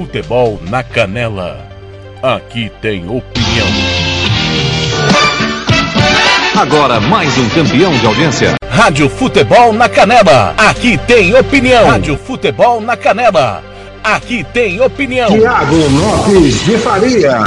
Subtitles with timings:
[0.00, 1.68] Futebol na Canela.
[2.22, 3.66] Aqui tem opinião.
[6.58, 8.54] Agora mais um campeão de audiência.
[8.66, 10.54] Rádio Futebol na Canela.
[10.56, 11.86] Aqui tem opinião.
[11.86, 13.62] Rádio Futebol na Canela.
[14.02, 15.28] Aqui tem opinião.
[15.28, 17.40] Tiago Lopes de Faria.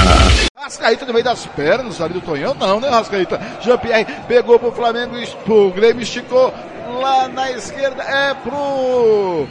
[0.56, 3.40] Rascaíta no meio das pernas ali do Tonhão, não, né, Rascaíta?
[3.62, 5.16] Jean-Pierre pegou pro Flamengo,
[5.48, 6.54] o Grêmio esticou
[7.02, 9.44] lá na esquerda, é pro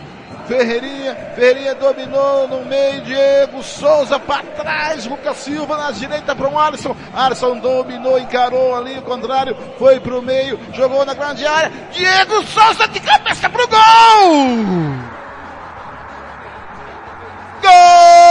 [0.48, 6.60] Ferreirinha, Ferreirinha dominou no meio, Diego Souza para trás, Lucas Silva na direita para o
[6.60, 12.44] Alisson, Alisson dominou, encarou ali o contrário, foi pro meio, jogou na grande área, Diego
[12.44, 15.14] Souza de cabeça pro gol!
[17.64, 18.23] de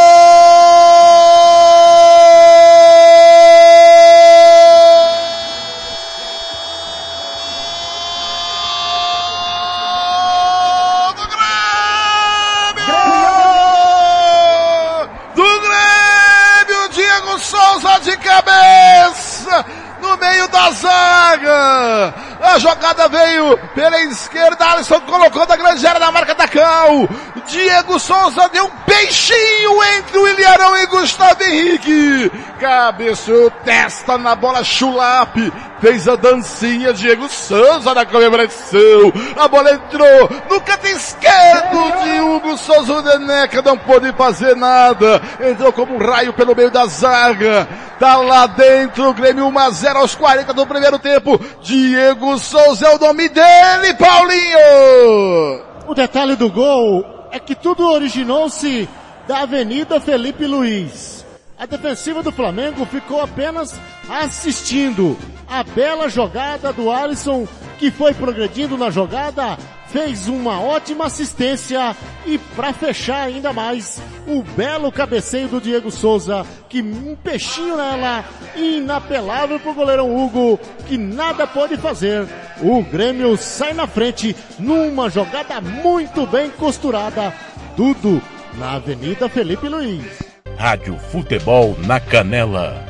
[22.62, 24.64] jogada veio pela esquerda.
[24.64, 27.08] Alisson colocou da grande área na marca da Cal.
[27.46, 32.30] Diego Souza deu um peixinho entre o Ilharão e Gustavo Henrique.
[32.60, 35.52] Cabeçou testa na bola chulape.
[35.82, 39.12] Fez a dancinha Diego Souza na comemoração.
[39.36, 42.92] A bola entrou no canto esquerdo de Hugo Souza.
[42.92, 45.20] O Neneca não pôde fazer nada.
[45.40, 47.66] Entrou como um raio pelo meio da zaga.
[47.98, 51.40] Tá lá dentro o Grêmio 1 a 0 aos 40 do primeiro tempo.
[51.60, 55.62] Diego Souza é o nome dele, Paulinho!
[55.88, 58.88] O detalhe do gol é que tudo originou-se
[59.26, 61.21] da Avenida Felipe Luiz.
[61.62, 63.72] A defensiva do Flamengo ficou apenas
[64.10, 65.16] assistindo
[65.48, 67.46] a bela jogada do Alisson,
[67.78, 71.96] que foi progredindo na jogada, fez uma ótima assistência
[72.26, 78.24] e para fechar ainda mais, o belo cabeceio do Diego Souza, que um peixinho nela,
[78.56, 82.26] inapelável pro goleirão Hugo, que nada pode fazer.
[82.60, 87.32] O Grêmio sai na frente numa jogada muito bem costurada,
[87.76, 88.20] tudo
[88.58, 90.21] na Avenida Felipe Luiz.
[90.62, 92.86] Rádio Futebol na Canela.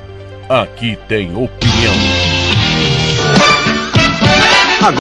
[0.47, 1.95] Aqui tem opinião.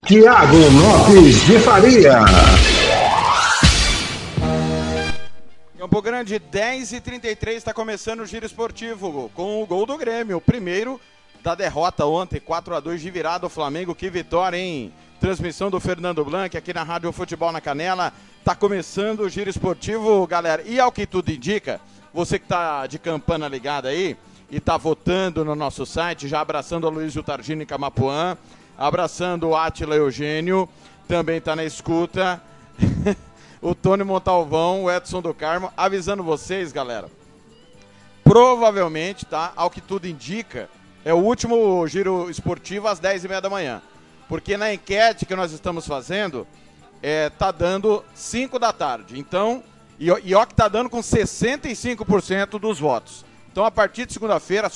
[0.05, 2.19] Tiago Lopes de Faria.
[5.77, 10.37] Campo Grande, 10 e 33 está começando o giro esportivo com o gol do Grêmio.
[10.37, 10.97] O primeiro
[11.43, 13.47] da derrota ontem, 4 a 2 de virada.
[13.47, 14.93] O Flamengo, que vitória, hein?
[15.19, 18.13] Transmissão do Fernando Blanc aqui na Rádio Futebol na Canela.
[18.45, 20.63] Tá começando o giro esportivo, galera.
[20.65, 21.81] E ao que tudo indica,
[22.13, 24.17] você que tá de campana ligada aí
[24.49, 28.37] e tá votando no nosso site, já abraçando a Luiz Targino em Camapuã,
[28.77, 30.67] abraçando o Atila Eugênio,
[31.07, 32.41] também tá na escuta.
[33.61, 37.09] o Tony Montalvão, o Edson do Carmo, avisando vocês, galera.
[38.23, 39.53] Provavelmente, tá?
[39.55, 40.69] Ao que tudo indica,
[41.05, 43.81] é o último giro esportivo às 10h30 da manhã.
[44.27, 46.47] Porque na enquete que nós estamos fazendo,
[47.01, 49.19] é, tá dando 5 da tarde.
[49.19, 49.63] Então,
[50.01, 53.23] e, e ó que tá dando com 65% dos votos.
[53.51, 54.69] Então, a partir de segunda-feira,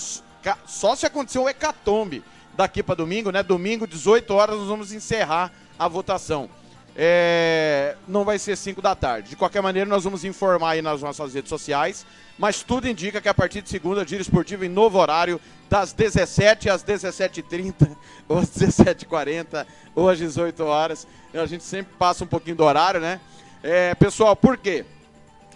[0.65, 2.23] só se acontecer o hecatombe
[2.55, 3.43] daqui para domingo, né?
[3.43, 6.49] Domingo, 18 horas, nós vamos encerrar a votação
[6.95, 9.29] é, não vai ser 5 da tarde.
[9.29, 12.05] De qualquer maneira, nós vamos informar aí nas nossas redes sociais.
[12.37, 16.69] Mas tudo indica que a partir de segunda, giro esportivo em novo horário, das 17
[16.69, 17.95] às 17h30,
[18.29, 21.07] ou às 17h40, ou às 18 horas.
[21.33, 23.19] A gente sempre passa um pouquinho do horário, né?
[23.61, 24.85] É, pessoal, por quê?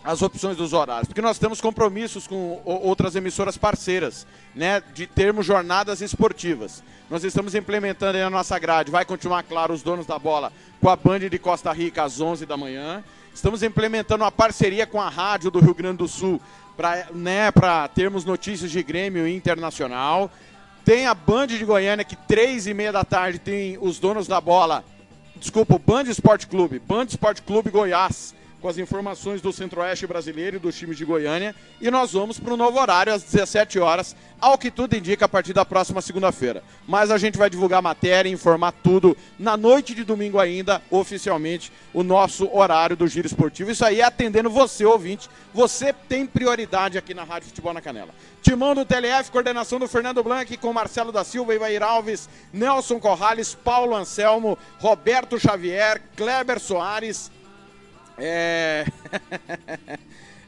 [0.04, 5.46] As opções dos horários, porque nós temos compromissos com outras emissoras parceiras, né, de termos
[5.46, 6.84] jornadas esportivas.
[7.10, 10.90] Nós estamos implementando aí a nossa grade, vai continuar, claro, os donos da bola com
[10.90, 13.04] a Band de Costa Rica às 11 da manhã.
[13.34, 16.42] Estamos implementando uma parceria com a rádio do Rio Grande do Sul
[16.78, 17.52] para né,
[17.94, 20.32] termos notícias de Grêmio Internacional.
[20.86, 24.40] Tem a Band de Goiânia que três e meia da tarde tem os donos da
[24.40, 24.84] bola,
[25.36, 30.58] desculpa, o Band Esporte Clube, Band Esporte Clube Goiás com as informações do Centro-Oeste brasileiro
[30.58, 31.56] e dos times de Goiânia.
[31.80, 35.30] E nós vamos para o novo horário, às 17 horas, ao que tudo indica a
[35.30, 36.64] partir da próxima segunda-feira.
[36.88, 42.04] Mas a gente vai divulgar matéria, informar tudo na noite de domingo ainda, oficialmente, o
[42.04, 43.72] nosso horário do Giro Esportivo.
[43.72, 45.30] Isso aí é atendendo você, ouvinte.
[45.54, 48.14] Você tem prioridade aqui na Rádio Futebol na Canela.
[48.42, 53.54] Timão do TLF, coordenação do Fernando Blanc, com Marcelo da Silva, Ivair Alves, Nelson Corrales,
[53.54, 57.32] Paulo Anselmo, Roberto Xavier, Kleber Soares,
[58.20, 58.86] é.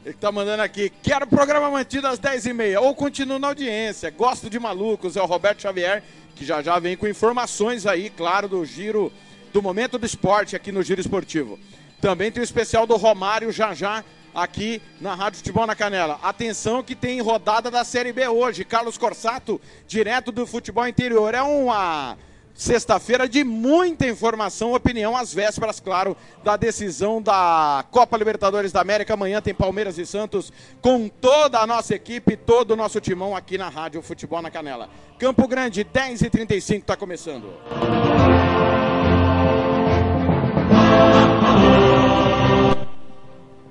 [0.04, 4.58] Ele tá mandando aqui, quero programa mantido às 10h30, ou continuo na audiência, gosto de
[4.58, 6.02] malucos, é o Roberto Xavier,
[6.34, 9.12] que já já vem com informações aí, claro, do giro,
[9.52, 11.56] do momento do esporte aqui no Giro Esportivo.
[12.00, 14.04] Também tem o especial do Romário já já
[14.34, 16.18] aqui na Rádio Futebol na Canela.
[16.22, 18.64] Atenção que tem rodada da Série B hoje.
[18.64, 21.34] Carlos Corsato, direto do futebol interior.
[21.34, 22.16] É uma
[22.54, 29.14] sexta-feira de muita informação, opinião, às vésperas, claro, da decisão da Copa Libertadores da América.
[29.14, 33.56] Amanhã tem Palmeiras e Santos com toda a nossa equipe, todo o nosso timão aqui
[33.56, 34.88] na Rádio Futebol na Canela.
[35.18, 37.52] Campo Grande, 10h35, está começando.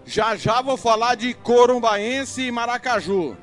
[0.05, 3.37] Já já vou falar de Corumbaense e Maracaju.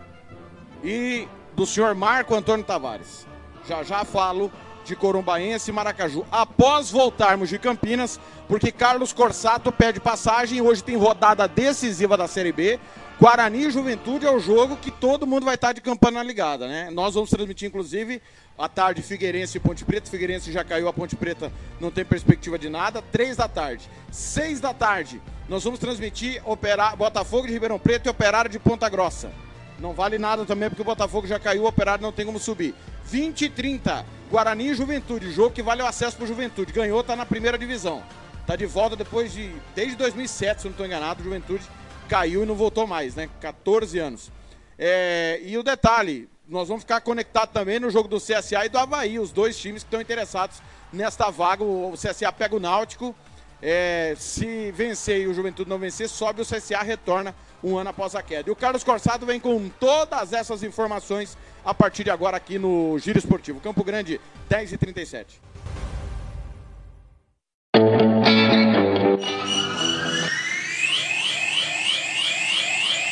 [0.84, 1.26] E
[1.56, 3.26] do senhor Marco Antônio Tavares.
[3.66, 4.52] Já já falo
[4.88, 6.24] de Corumbaense e Maracaju.
[6.32, 8.18] Após voltarmos de Campinas,
[8.48, 12.80] porque Carlos Corsato pede passagem, hoje tem rodada decisiva da Série B.
[13.20, 16.88] Guarani e Juventude é o jogo que todo mundo vai estar de campana ligada, né?
[16.90, 18.22] Nós vamos transmitir, inclusive,
[18.56, 20.08] à tarde Figueirense e Ponte Preta.
[20.08, 23.02] Figueirense já caiu, a Ponte Preta não tem perspectiva de nada.
[23.02, 23.90] Três da tarde.
[24.10, 26.96] Seis da tarde, nós vamos transmitir Operar...
[26.96, 29.32] Botafogo de Ribeirão Preto e Operário de Ponta Grossa.
[29.80, 32.74] Não vale nada também porque o Botafogo já caiu, o Operário não tem como subir.
[33.04, 36.72] 20 e 30, Guarani e Juventude, jogo que vale o acesso para Juventude.
[36.72, 38.02] Ganhou, tá na primeira divisão.
[38.46, 39.54] Tá de volta depois de.
[39.74, 41.64] Desde 2007, se não estou enganado, Juventude
[42.08, 43.28] caiu e não voltou mais, né?
[43.40, 44.32] 14 anos.
[44.78, 48.78] É, e o detalhe, nós vamos ficar conectados também no jogo do CSA e do
[48.78, 51.62] Havaí, os dois times que estão interessados nesta vaga.
[51.62, 53.14] O CSA pega o Náutico.
[53.60, 58.14] É, se vencer e o Juventude não vencer, sobe o CSA, retorna um ano após
[58.14, 58.48] a queda.
[58.48, 62.98] E o Carlos Corsado vem com todas essas informações a partir de agora aqui no
[62.98, 63.60] Giro Esportivo.
[63.60, 64.20] Campo Grande,
[64.50, 65.26] 10h37.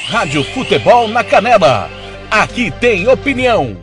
[0.08, 1.90] Rádio Futebol na Canela.
[2.30, 3.76] Aqui tem opinião.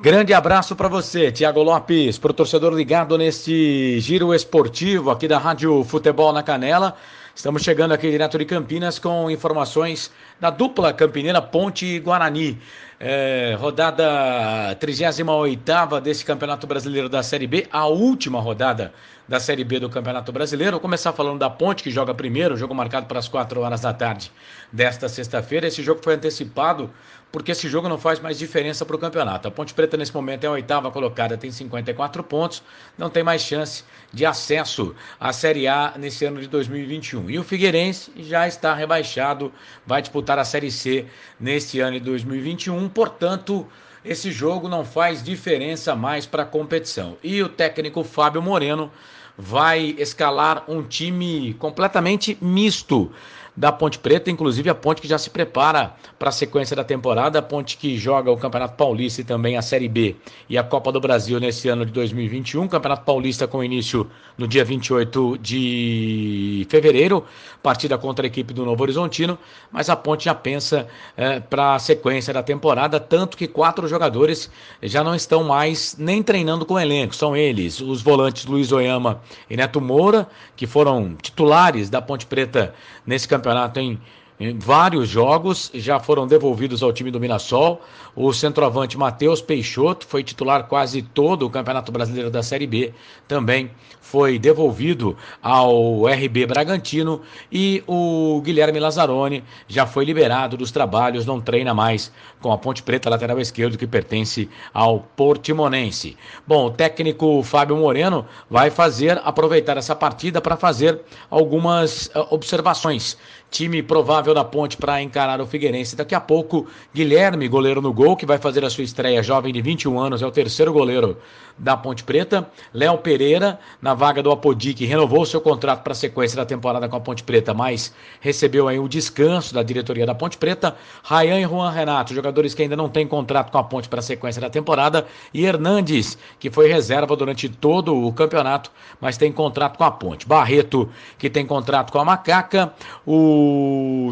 [0.00, 5.82] Grande abraço para você, Tiago Lopes, pro torcedor ligado neste giro esportivo aqui da Rádio
[5.82, 6.96] Futebol na Canela.
[7.38, 12.58] Estamos chegando aqui direto de Campinas com informações da dupla campineira Ponte Guarani.
[12.98, 18.92] É, rodada 38 desse Campeonato Brasileiro da Série B, a última rodada
[19.28, 20.72] da Série B do Campeonato Brasileiro.
[20.72, 23.92] Vou começar falando da Ponte, que joga primeiro, jogo marcado para as 4 horas da
[23.92, 24.32] tarde
[24.72, 25.66] desta sexta-feira.
[25.66, 26.90] Esse jogo foi antecipado
[27.30, 29.46] porque esse jogo não faz mais diferença para o campeonato.
[29.46, 32.62] A Ponte Preta, nesse momento, é a oitava colocada, tem 54 pontos,
[32.96, 37.28] não tem mais chance de acesso à Série A nesse ano de 2021.
[37.28, 39.52] E o Figueirense já está rebaixado,
[39.86, 41.04] vai disputar a Série C
[41.38, 43.66] neste ano de 2021, portanto.
[44.04, 47.18] Esse jogo não faz diferença mais para a competição.
[47.22, 48.90] E o técnico Fábio Moreno
[49.38, 53.12] vai escalar um time completamente misto
[53.58, 57.40] da Ponte Preta, inclusive a Ponte que já se prepara para a sequência da temporada,
[57.40, 60.14] a Ponte que joga o Campeonato Paulista e também a Série B
[60.48, 64.64] e a Copa do Brasil nesse ano de 2021, Campeonato Paulista com início no dia
[64.64, 67.24] 28 de fevereiro,
[67.60, 69.36] partida contra a equipe do Novo Horizontino,
[69.72, 74.48] mas a Ponte já pensa é, para a sequência da temporada, tanto que quatro jogadores
[74.80, 79.20] já não estão mais nem treinando com o elenco, são eles, os volantes Luiz Oyama
[79.50, 82.72] e Neto Moura, que foram titulares da Ponte Preta
[83.04, 84.00] nesse campeonato em,
[84.40, 87.80] em vários jogos, já foram devolvidos ao time do Mirassol.
[88.14, 92.92] O centroavante Matheus Peixoto foi titular quase todo o Campeonato Brasileiro da Série B,
[93.28, 93.70] também
[94.08, 97.20] foi devolvido ao RB Bragantino
[97.52, 102.82] e o Guilherme Lazzaroni já foi liberado dos trabalhos, não treina mais com a Ponte
[102.82, 106.16] Preta lateral esquerdo que pertence ao Portimonense.
[106.46, 113.18] Bom, o técnico Fábio Moreno vai fazer aproveitar essa partida para fazer algumas uh, observações.
[113.50, 115.96] Time provável da Ponte para encarar o Figueirense.
[115.96, 119.62] Daqui a pouco, Guilherme, goleiro no gol, que vai fazer a sua estreia, jovem de
[119.62, 121.16] 21 anos, é o terceiro goleiro
[121.56, 122.48] da Ponte Preta.
[122.74, 126.88] Léo Pereira, na vaga do Apodi, que renovou seu contrato para a sequência da temporada
[126.88, 130.76] com a Ponte Preta, mas recebeu aí o descanso da diretoria da Ponte Preta.
[131.02, 134.02] Rayan e Juan Renato, jogadores que ainda não têm contrato com a Ponte para a
[134.02, 135.06] sequência da temporada.
[135.32, 140.28] E Hernandes, que foi reserva durante todo o campeonato, mas tem contrato com a Ponte.
[140.28, 140.88] Barreto,
[141.18, 142.74] que tem contrato com a Macaca.
[143.06, 143.37] O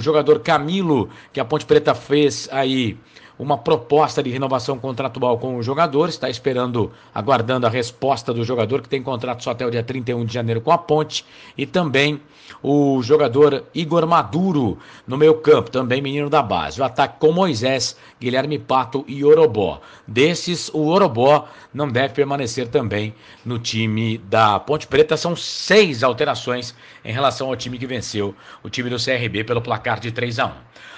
[0.01, 2.99] jogador Camilo, que a Ponte Preta fez aí
[3.39, 8.81] uma proposta de renovação contratual com o jogador, está esperando, aguardando a resposta do jogador,
[8.81, 11.25] que tem contrato só até o dia 31 de janeiro com a Ponte,
[11.57, 12.21] e também
[12.63, 16.81] o jogador Igor Maduro no meio campo, também menino da base.
[16.81, 19.81] O ataque com Moisés, Guilherme Pato e Orobó.
[20.07, 23.15] Desses, o Orobó não deve permanecer também
[23.45, 25.17] no time da Ponte Preta.
[25.17, 26.75] São seis alterações
[27.05, 30.47] em relação ao time que venceu, o time do CRB, pelo placar de 3 a
[30.47, 30.51] 1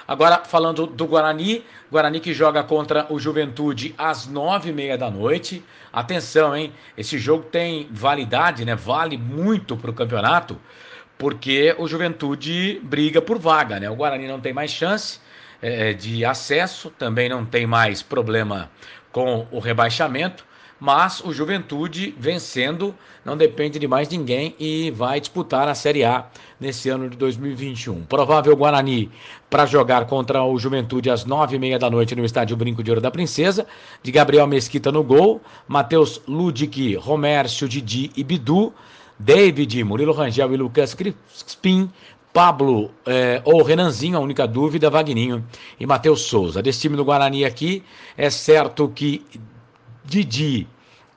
[0.09, 5.11] Agora, falando do Guarani, Guarani que joga contra o Juventude às nove e meia da
[5.11, 5.63] noite.
[5.93, 6.73] Atenção, hein?
[6.97, 8.73] Esse jogo tem validade, né?
[8.73, 10.57] Vale muito para o campeonato
[11.15, 13.87] porque o Juventude briga por vaga, né?
[13.87, 15.19] O Guarani não tem mais chance
[15.61, 18.71] é, de acesso, também não tem mais problema
[19.11, 20.43] com o rebaixamento,
[20.79, 22.95] mas o Juventude vencendo
[23.25, 26.25] não depende de mais ninguém e vai disputar a Série A
[26.59, 28.05] nesse ano de 2021.
[28.05, 29.11] Provável Guarani
[29.49, 32.91] para jogar contra o Juventude às nove e meia da noite no estádio Brinco de
[32.91, 33.67] Ouro da Princesa,
[34.01, 38.73] de Gabriel Mesquita no gol, Matheus Ludic, Romércio, Didi e Bidu,
[39.17, 41.91] David, Murilo Rangel e Lucas Crispim,
[42.31, 45.43] Pablo eh, ou Renanzinho, a única dúvida, Vagninho
[45.79, 46.61] e Matheus Souza.
[46.61, 47.83] Desse time do Guarani aqui,
[48.15, 49.25] é certo que
[50.09, 50.67] Didi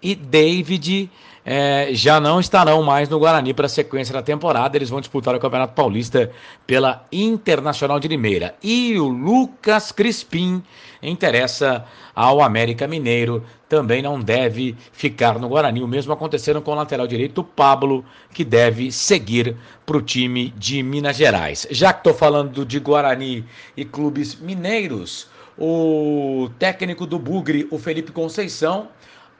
[0.02, 1.10] e David
[1.44, 4.76] é, já não estarão mais no Guarani para a sequência da temporada.
[4.76, 6.30] Eles vão disputar o Campeonato Paulista
[6.66, 8.54] pela Internacional de Limeira.
[8.62, 10.62] E o Lucas Crispim
[11.02, 11.84] interessa
[12.14, 13.44] ao América Mineiro.
[13.68, 15.82] Também não deve ficar no Guarani.
[15.82, 20.82] O mesmo acontecendo com o lateral direito Pablo, que deve seguir para o time de
[20.82, 21.66] Minas Gerais.
[21.70, 23.44] Já que estou falando de Guarani
[23.76, 25.28] e clubes mineiros,
[25.58, 28.88] o técnico do Bugre, o Felipe Conceição,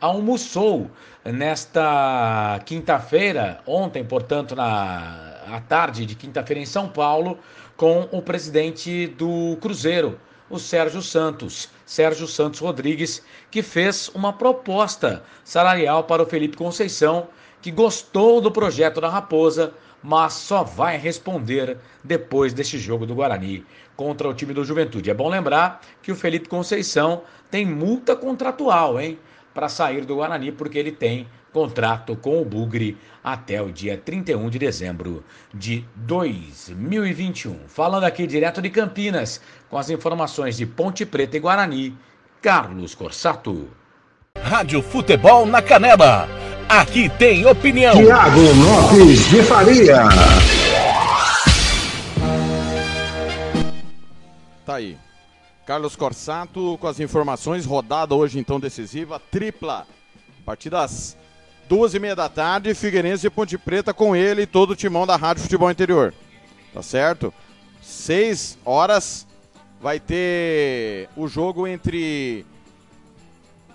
[0.01, 0.91] almoçou
[1.25, 7.39] nesta quinta-feira, ontem, portanto, na à tarde de quinta-feira em São Paulo,
[7.77, 15.23] com o presidente do Cruzeiro, o Sérgio Santos, Sérgio Santos Rodrigues, que fez uma proposta
[15.45, 17.29] salarial para o Felipe Conceição,
[17.61, 23.65] que gostou do projeto da Raposa, mas só vai responder depois deste jogo do Guarani
[23.97, 25.11] contra o time do Juventude.
[25.11, 29.19] É bom lembrar que o Felipe Conceição tem multa contratual, hein?
[29.53, 34.49] para sair do Guarani, porque ele tem contrato com o Bugre até o dia 31
[34.49, 37.69] de dezembro de 2021.
[37.69, 41.97] Falando aqui direto de Campinas, com as informações de Ponte Preta e Guarani,
[42.41, 43.69] Carlos Corsato.
[44.39, 46.27] Rádio Futebol na Canela.
[46.73, 47.93] Aqui tem opinião.
[47.93, 50.05] Tiago Lopes de Faria.
[54.65, 54.97] Tá aí.
[55.67, 59.87] Carlos Corsato com as informações, rodada hoje então decisiva, tripla.
[60.41, 61.15] A partir das
[61.69, 65.07] duas e meia da tarde, Figueirense e Ponte Preta com ele e todo o timão
[65.07, 66.15] da Rádio Futebol Interior.
[66.73, 67.35] Tá certo?
[67.83, 69.27] Seis horas
[69.79, 72.47] vai ter o jogo entre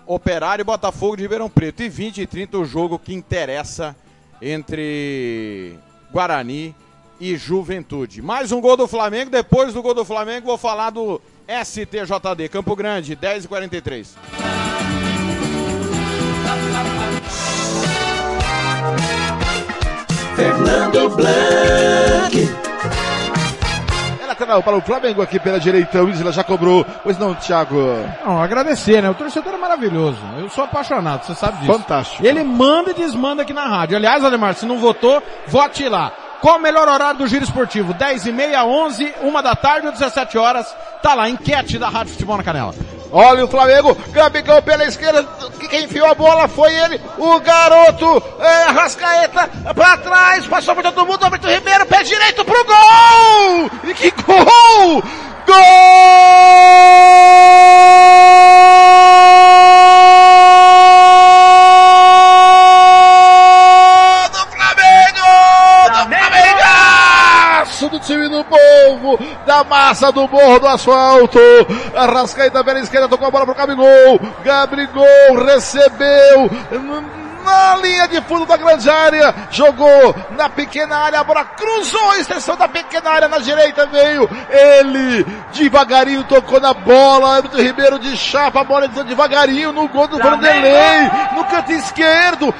[0.08, 1.82] Operário e Botafogo de Ribeirão Preto.
[1.82, 3.94] E 20 e 30 o jogo que interessa
[4.40, 5.78] entre
[6.10, 6.74] Guarani
[7.20, 8.22] e Juventude.
[8.22, 9.30] Mais um gol do Flamengo.
[9.30, 14.16] Depois do gol do Flamengo, vou falar do STJD, Campo Grande, 10 e 43
[20.34, 22.67] Fernando Blanc.
[24.38, 26.00] Lateral para o Flamengo aqui pela direita.
[26.02, 26.86] O Isla já cobrou.
[27.02, 27.74] Pois não, Thiago?
[28.24, 29.10] Não, agradecer, né?
[29.10, 30.18] O torcedor é maravilhoso.
[30.38, 31.72] Eu sou apaixonado, você sabe disso.
[31.72, 32.24] Fantástico.
[32.24, 33.96] Ele manda e desmanda aqui na rádio.
[33.96, 36.12] Aliás, Ademar, se não votou, vote lá.
[36.40, 37.92] Qual o melhor horário do giro esportivo?
[37.92, 40.72] 10 e meia, 11, 1 da tarde ou 17 horas?
[41.02, 42.72] Tá lá, enquete da Rádio Futebol na Canela.
[43.10, 45.26] Olha o Flamengo, Gabigol pela esquerda,
[45.70, 51.06] quem enfiou a bola foi ele, o garoto, é, Rascaeta, pra trás, passou por todo
[51.06, 53.70] mundo, Alberto Ribeiro, pé direito pro gol!
[53.84, 55.02] E que gol!
[55.46, 55.77] Gol!
[69.88, 71.38] Da massa do morro do asfalto.
[71.94, 74.20] Arrascaeta pela esquerda, tocou a bola pro Gabigol.
[74.44, 76.50] Gabigol recebeu
[77.44, 82.18] na linha de fundo da grande área, jogou na pequena área, a bola cruzou a
[82.18, 88.14] extensão da pequena área na direita, veio ele, devagarinho tocou na bola, Everton Ribeiro de
[88.18, 92.54] chapa, a bola entrou devagarinho no gol do Vanderlei, no canto esquerdo,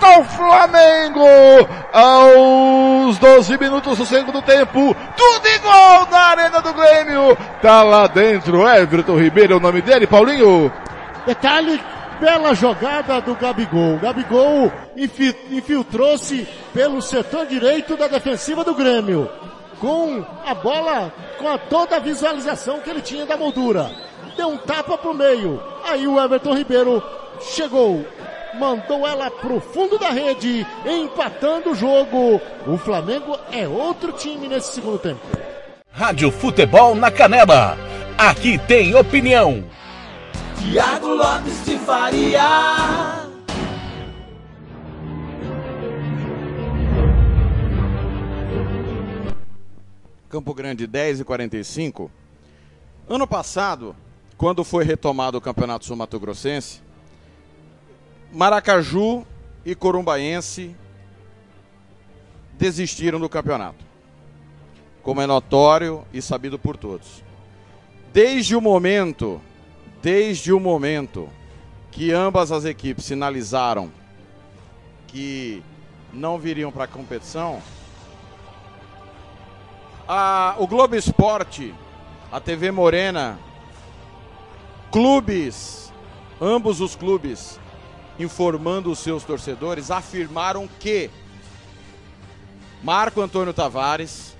[0.00, 1.26] empata o Flamengo
[1.92, 8.66] aos 12 minutos do segundo tempo, tudo igual na arena do Grêmio, tá lá dentro,
[8.66, 10.72] Everton Ribeiro é o nome dele, Paulinho.
[11.26, 11.80] Detalhe
[12.18, 13.98] bela jogada do Gabigol.
[13.98, 19.28] Gabigol infi infiltrou-se pelo setor direito da defensiva do Grêmio.
[19.78, 23.90] Com a bola, com a toda a visualização que ele tinha da moldura.
[24.36, 25.62] Deu um tapa pro meio.
[25.86, 27.02] Aí o Everton Ribeiro
[27.40, 28.04] chegou.
[28.54, 32.40] Mandou ela pro fundo da rede, empatando o jogo.
[32.66, 35.20] O Flamengo é outro time nesse segundo tempo.
[35.92, 37.76] Rádio Futebol na Canela.
[38.16, 39.64] Aqui tem opinião.
[40.58, 43.20] Tiago Lopes de Faria.
[50.28, 52.10] Campo Grande 10 e 45.
[53.08, 53.96] Ano passado,
[54.36, 56.80] quando foi retomado o Campeonato Sul Mato Grossense,
[58.32, 59.26] Maracaju
[59.64, 60.74] e Corumbaense
[62.52, 63.84] desistiram do campeonato.
[65.02, 67.24] Como é notório e sabido por todos.
[68.12, 69.40] Desde o momento,
[70.02, 71.28] desde o momento
[71.90, 73.90] que ambas as equipes sinalizaram
[75.06, 75.62] que
[76.12, 77.62] não viriam para a competição,
[80.58, 81.72] o Globo Esporte,
[82.32, 83.38] a TV Morena,
[84.90, 85.92] clubes,
[86.40, 87.59] ambos os clubes,
[88.22, 91.10] informando os seus torcedores, afirmaram que
[92.82, 94.36] Marco Antônio Tavares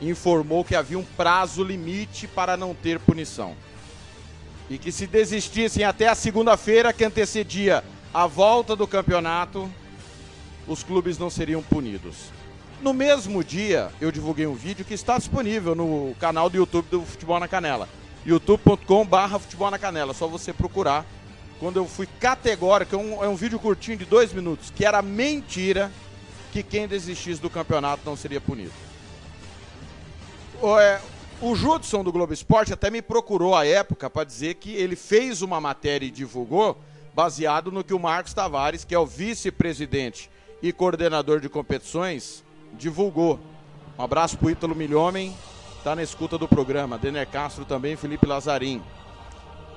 [0.00, 3.56] informou que havia um prazo limite para não ter punição.
[4.68, 9.70] E que se desistissem até a segunda-feira que antecedia a volta do campeonato,
[10.66, 12.32] os clubes não seriam punidos.
[12.80, 17.02] No mesmo dia, eu divulguei um vídeo que está disponível no canal do YouTube do
[17.02, 17.88] Futebol na Canela.
[18.24, 20.14] youtube.com/barra Futebol na Canela.
[20.14, 21.06] Só você procurar.
[21.64, 25.00] Quando eu fui categórico, é um, é um vídeo curtinho de dois minutos, que era
[25.00, 25.90] mentira
[26.52, 28.74] que quem desistisse do campeonato não seria punido.
[30.60, 31.00] O, é,
[31.40, 35.40] o Judson do Globo Esporte até me procurou à época para dizer que ele fez
[35.40, 36.78] uma matéria e divulgou
[37.14, 40.30] baseado no que o Marcos Tavares, que é o vice-presidente
[40.60, 42.44] e coordenador de competições,
[42.74, 43.40] divulgou.
[43.98, 45.34] Um abraço pro Ítalo Milhomem,
[45.82, 46.98] tá na escuta do programa.
[46.98, 48.82] Denner Castro também, Felipe Lazarim.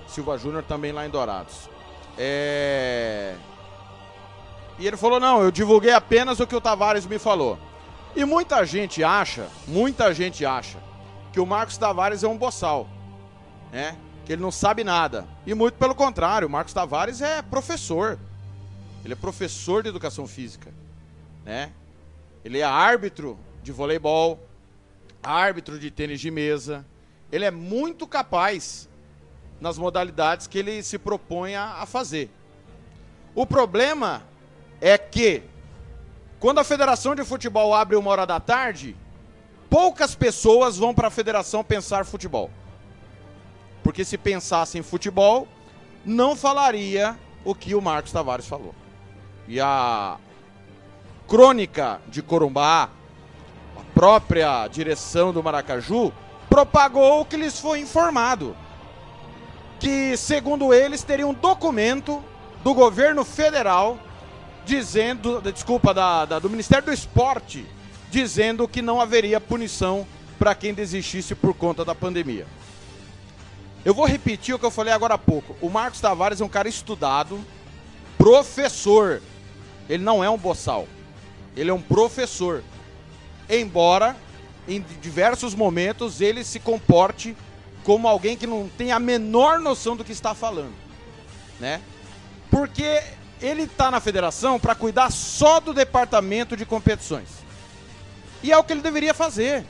[0.06, 1.77] Silva Júnior também lá em Dourados.
[2.18, 3.36] É...
[4.80, 7.58] E ele falou: não, eu divulguei apenas o que o Tavares me falou.
[8.16, 10.80] E muita gente acha, muita gente acha,
[11.32, 12.88] que o Marcos Tavares é um boçal,
[13.72, 13.98] né?
[14.26, 15.28] Que ele não sabe nada.
[15.46, 18.18] E muito pelo contrário, o Marcos Tavares é professor.
[19.04, 20.74] Ele é professor de educação física,
[21.46, 21.72] né?
[22.44, 24.40] Ele é árbitro de voleibol,
[25.22, 26.86] árbitro de tênis de mesa.
[27.32, 28.87] Ele é muito capaz
[29.60, 32.30] nas modalidades que ele se propõe a fazer.
[33.34, 34.24] O problema
[34.82, 35.44] é que
[36.40, 38.96] quando a Federação de Futebol abre uma hora da tarde,
[39.70, 42.52] poucas pessoas vão para a federação pensar futebol.
[43.84, 45.48] Porque se pensasse em futebol,
[46.06, 48.76] não falaria o que o Marcos Tavares falou.
[49.48, 50.18] E a
[51.28, 52.90] crônica de Corumbá,
[53.76, 56.14] a própria direção do Maracaju,
[56.50, 58.56] propagou o que lhes foi informado.
[59.80, 62.24] Que, segundo eles, teria um documento
[62.64, 64.00] do governo federal
[64.66, 67.66] dizendo, desculpa, da, da, do Ministério do Esporte,
[68.12, 70.06] dizendo que não haveria punição
[70.38, 72.46] para quem desistisse por conta da pandemia.
[73.86, 75.56] Eu vou repetir o que eu falei agora há pouco.
[75.62, 77.40] O Marcos Tavares é um cara estudado,
[78.18, 79.22] professor.
[79.88, 80.88] Ele não é um boçal.
[81.56, 82.64] Ele é um professor.
[83.50, 84.16] Embora
[84.68, 87.36] em diversos momentos ele se comporte
[87.88, 90.74] como alguém que não tem a menor noção do que está falando,
[91.58, 91.80] né?
[92.52, 93.02] Porque
[93.42, 97.30] ele está na federação para cuidar só do departamento de competições.
[98.44, 99.66] E é o que ele deveria fazer.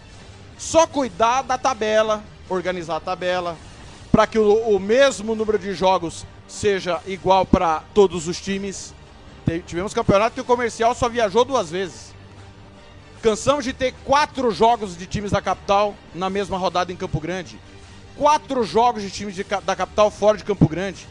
[0.57, 3.55] Só cuidar da tabela, organizar a tabela,
[4.11, 8.95] para que o, o mesmo número de jogos seja igual para todos os times.
[9.67, 12.15] Tivemos campeonato que o comercial só viajou duas vezes.
[13.21, 17.59] Cansamos de ter quatro jogos de times da capital na mesma rodada em Campo Grande.
[18.17, 21.07] Quatro jogos de times de, da capital fora de Campo Grande.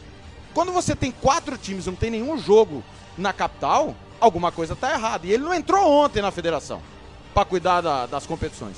[0.53, 2.83] Quando você tem quatro times não tem nenhum jogo
[3.17, 5.25] na capital, alguma coisa está errada.
[5.25, 6.81] E ele não entrou ontem na federação
[7.33, 8.77] para cuidar da, das competições.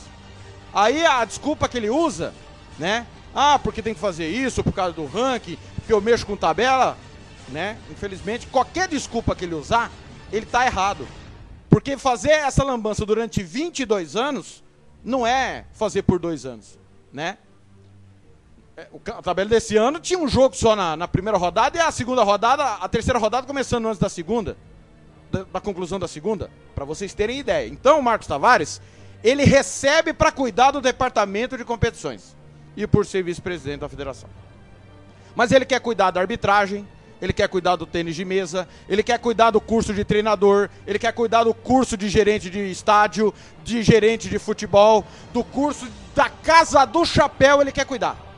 [0.74, 2.34] Aí a desculpa que ele usa,
[2.78, 3.08] né?
[3.34, 6.98] Ah, porque tem que fazer isso por causa do ranking, porque eu mexo com tabela,
[7.48, 7.78] né?
[7.90, 9.92] Infelizmente, qualquer desculpa que ele usar,
[10.32, 11.08] ele está errado.
[11.70, 14.64] Porque fazer essa lambança durante 22 anos
[15.04, 16.78] não é fazer por dois anos,
[17.14, 17.38] né?
[18.80, 21.92] É, a tabela desse ano tinha um jogo só na, na, primeira rodada e a
[21.92, 24.56] segunda rodada, a terceira rodada começando antes da segunda,
[25.30, 27.68] da, da conclusão da segunda, para vocês terem ideia.
[27.68, 28.82] Então, o Marcos Tavares,
[29.22, 32.38] ele recebe para cuidar do departamento de competições
[32.78, 34.30] e por ser vice-presidente da federação.
[35.36, 36.88] Mas ele quer cuidar da arbitragem,
[37.22, 40.98] ele quer cuidar do tênis de mesa, ele quer cuidar do curso de treinador, ele
[40.98, 46.30] quer cuidar do curso de gerente de estádio, de gerente de futebol, do curso da
[46.30, 48.29] casa do chapéu, ele quer cuidar.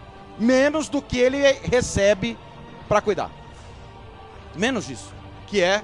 [0.41, 2.35] Menos do que ele recebe
[2.89, 3.29] para cuidar.
[4.55, 5.13] Menos disso,
[5.45, 5.83] que é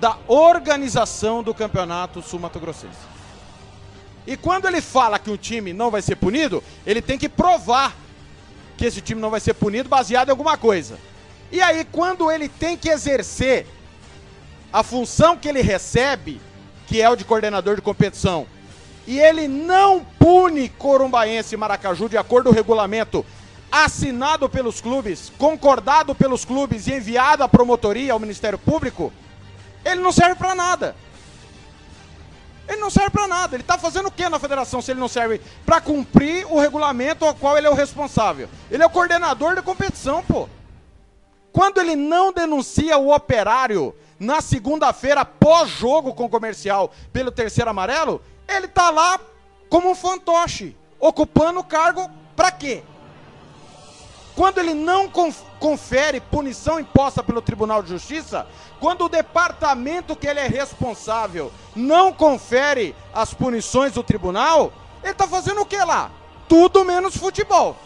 [0.00, 2.96] da organização do campeonato sul-mato-grossense.
[4.26, 7.94] E quando ele fala que o time não vai ser punido, ele tem que provar
[8.78, 10.98] que esse time não vai ser punido baseado em alguma coisa.
[11.52, 13.66] E aí, quando ele tem que exercer
[14.72, 16.40] a função que ele recebe,
[16.86, 18.46] que é o de coordenador de competição,
[19.06, 23.26] e ele não pune Corumbaense e Maracaju de acordo com o regulamento
[23.82, 29.12] assinado pelos clubes, concordado pelos clubes e enviado à promotoria, ao Ministério Público,
[29.84, 30.94] ele não serve para nada.
[32.68, 33.56] Ele não serve para nada.
[33.56, 37.24] Ele está fazendo o que na federação se ele não serve para cumprir o regulamento
[37.24, 38.48] ao qual ele é o responsável?
[38.70, 40.48] Ele é o coordenador da competição, pô.
[41.52, 48.22] Quando ele não denuncia o operário na segunda-feira pós-jogo com o comercial pelo terceiro amarelo,
[48.48, 49.18] ele tá lá
[49.68, 52.84] como um fantoche, ocupando o cargo para quê?
[54.34, 55.08] Quando ele não
[55.60, 58.46] confere punição imposta pelo Tribunal de Justiça,
[58.80, 65.28] quando o departamento que ele é responsável não confere as punições do tribunal, ele está
[65.28, 66.10] fazendo o que lá?
[66.48, 67.76] Tudo menos futebol.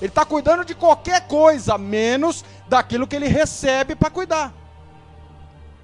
[0.00, 4.54] Ele está cuidando de qualquer coisa, menos daquilo que ele recebe para cuidar.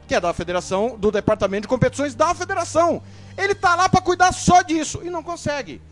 [0.06, 3.02] Que é da federação, do departamento de competições da federação.
[3.36, 5.82] Ele está lá para cuidar só disso e não consegue.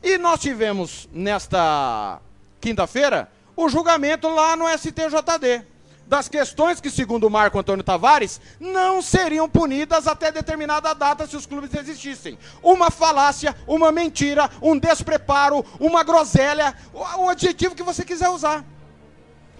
[0.00, 2.20] E nós tivemos nesta
[2.60, 5.64] quinta-feira o julgamento lá no STJD.
[6.06, 11.44] Das questões que, segundo Marco Antônio Tavares, não seriam punidas até determinada data se os
[11.44, 12.38] clubes existissem.
[12.62, 18.64] Uma falácia, uma mentira, um despreparo, uma groselha, o adjetivo que você quiser usar.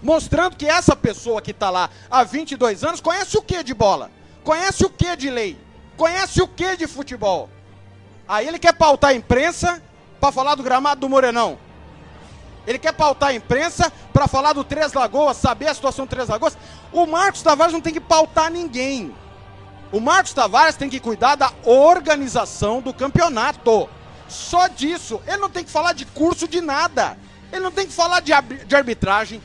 [0.01, 4.09] Mostrando que essa pessoa que está lá há 22 anos conhece o que de bola?
[4.45, 5.59] Conhece o que de lei?
[5.97, 7.49] Conhece o que de futebol?
[8.25, 9.83] Aí ele quer pautar a imprensa
[10.21, 11.59] para falar do gramado do Morenão.
[12.69, 16.29] Ele quer pautar a imprensa para falar do Três Lagoas, saber a situação do Três
[16.29, 16.55] Lagoas.
[16.93, 19.11] O Marcos Tavares não tem que pautar ninguém.
[19.91, 23.89] O Marcos Tavares tem que cuidar da organização do campeonato.
[24.27, 25.19] Só disso.
[25.25, 27.17] Ele não tem que falar de curso de nada.
[27.51, 28.31] Ele não tem que falar de,
[28.67, 29.41] de arbitragem,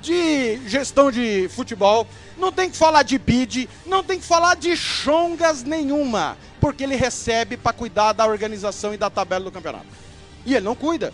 [0.00, 2.06] de gestão de futebol,
[2.38, 6.94] não tem que falar de bid, não tem que falar de chongas nenhuma, porque ele
[6.94, 9.86] recebe para cuidar da organização e da tabela do campeonato.
[10.46, 11.12] E ele não cuida.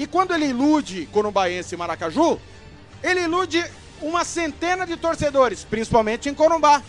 [0.00, 2.40] E quando ele ilude Corumbaense e Maracaju,
[3.02, 3.62] ele ilude
[4.00, 6.82] uma centena de torcedores, principalmente em Corumbá.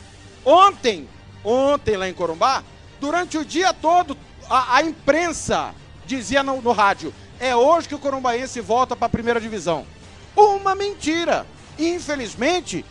[0.45, 1.09] Ontem,
[1.43, 2.63] ontem lá em Corumbá,
[3.01, 4.17] durante o dia todo,
[4.49, 9.09] a, a imprensa dizia no, no, rádio: é hoje que o Corumbaense volta para a
[9.09, 9.85] primeira divisão.
[10.33, 11.45] Uma mentira.
[11.77, 12.85] Infelizmente,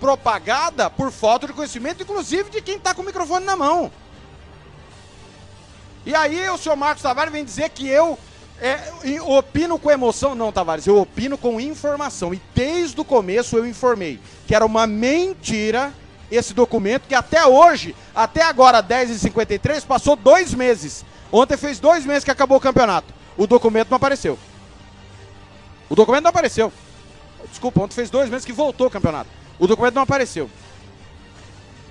[0.00, 3.92] propagada por falta de conhecimento, inclusive de quem está com o microfone na mão.
[6.04, 8.18] E aí o senhor Marcos Tavares vem dizer que eu
[8.62, 10.34] é, opino com emoção.
[10.36, 12.32] Não, Tavares, eu opino com informação.
[12.32, 15.92] E desde o começo eu informei que era uma mentira
[16.30, 21.04] esse documento, que até hoje, até agora, 10h53, passou dois meses.
[21.30, 23.12] Ontem fez dois meses que acabou o campeonato.
[23.36, 24.38] O documento não apareceu.
[25.90, 26.72] O documento não apareceu.
[27.50, 29.28] Desculpa, ontem fez dois meses que voltou o campeonato.
[29.58, 30.48] O documento não apareceu.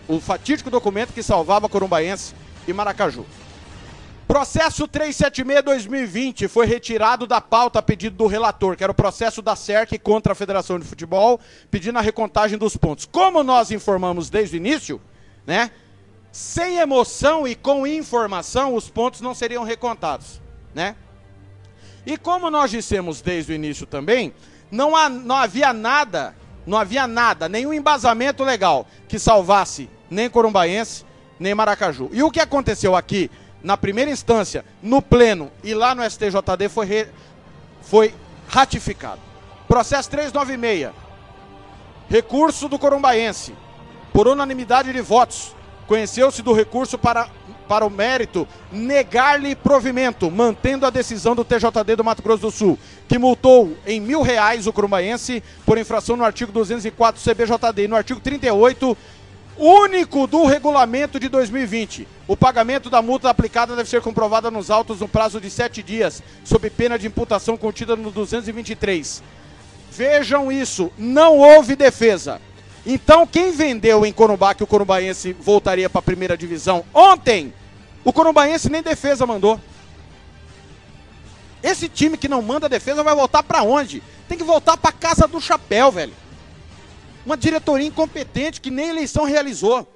[0.07, 2.33] O fatídico documento que salvava Corumbaense
[2.67, 3.25] e Maracaju.
[4.27, 9.55] Processo 376-2020 foi retirado da pauta a pedido do relator, que era o processo da
[9.55, 13.05] SERC contra a Federação de Futebol, pedindo a recontagem dos pontos.
[13.05, 15.01] Como nós informamos desde o início,
[15.45, 15.71] né?
[16.31, 20.41] Sem emoção e com informação, os pontos não seriam recontados,
[20.73, 20.95] né?
[22.05, 24.33] E como nós dissemos desde o início também,
[24.71, 26.33] não, há, não havia nada,
[26.65, 31.05] não havia nada, nenhum embasamento legal que salvasse nem Corumbaense,
[31.39, 32.09] nem Maracaju.
[32.11, 33.29] E o que aconteceu aqui
[33.63, 37.07] na primeira instância, no pleno e lá no STJD foi, re...
[37.81, 38.13] foi
[38.47, 39.19] ratificado.
[39.67, 40.91] Processo 396.
[42.09, 43.53] Recurso do Corumbaense.
[44.11, 45.55] Por unanimidade de votos,
[45.87, 47.29] conheceu-se do recurso para,
[47.67, 52.79] para o mérito negar-lhe provimento, mantendo a decisão do TJD do Mato Grosso do Sul,
[53.07, 57.95] que multou em mil reais o Corumbaense por infração no artigo 204 CBJD e no
[57.95, 58.97] artigo 38
[59.57, 62.07] único do regulamento de 2020.
[62.27, 66.23] O pagamento da multa aplicada deve ser comprovada nos autos no prazo de sete dias,
[66.43, 69.21] sob pena de imputação contida no 223.
[69.91, 72.41] Vejam isso, não houve defesa.
[72.85, 77.53] Então, quem vendeu em Corumbá que o Corumbaense voltaria para a primeira divisão ontem,
[78.03, 79.59] o Corumbaense nem defesa mandou.
[81.61, 84.01] Esse time que não manda defesa vai voltar para onde?
[84.27, 86.13] Tem que voltar para casa do chapéu, velho.
[87.25, 89.87] Uma diretoria incompetente que nem eleição realizou.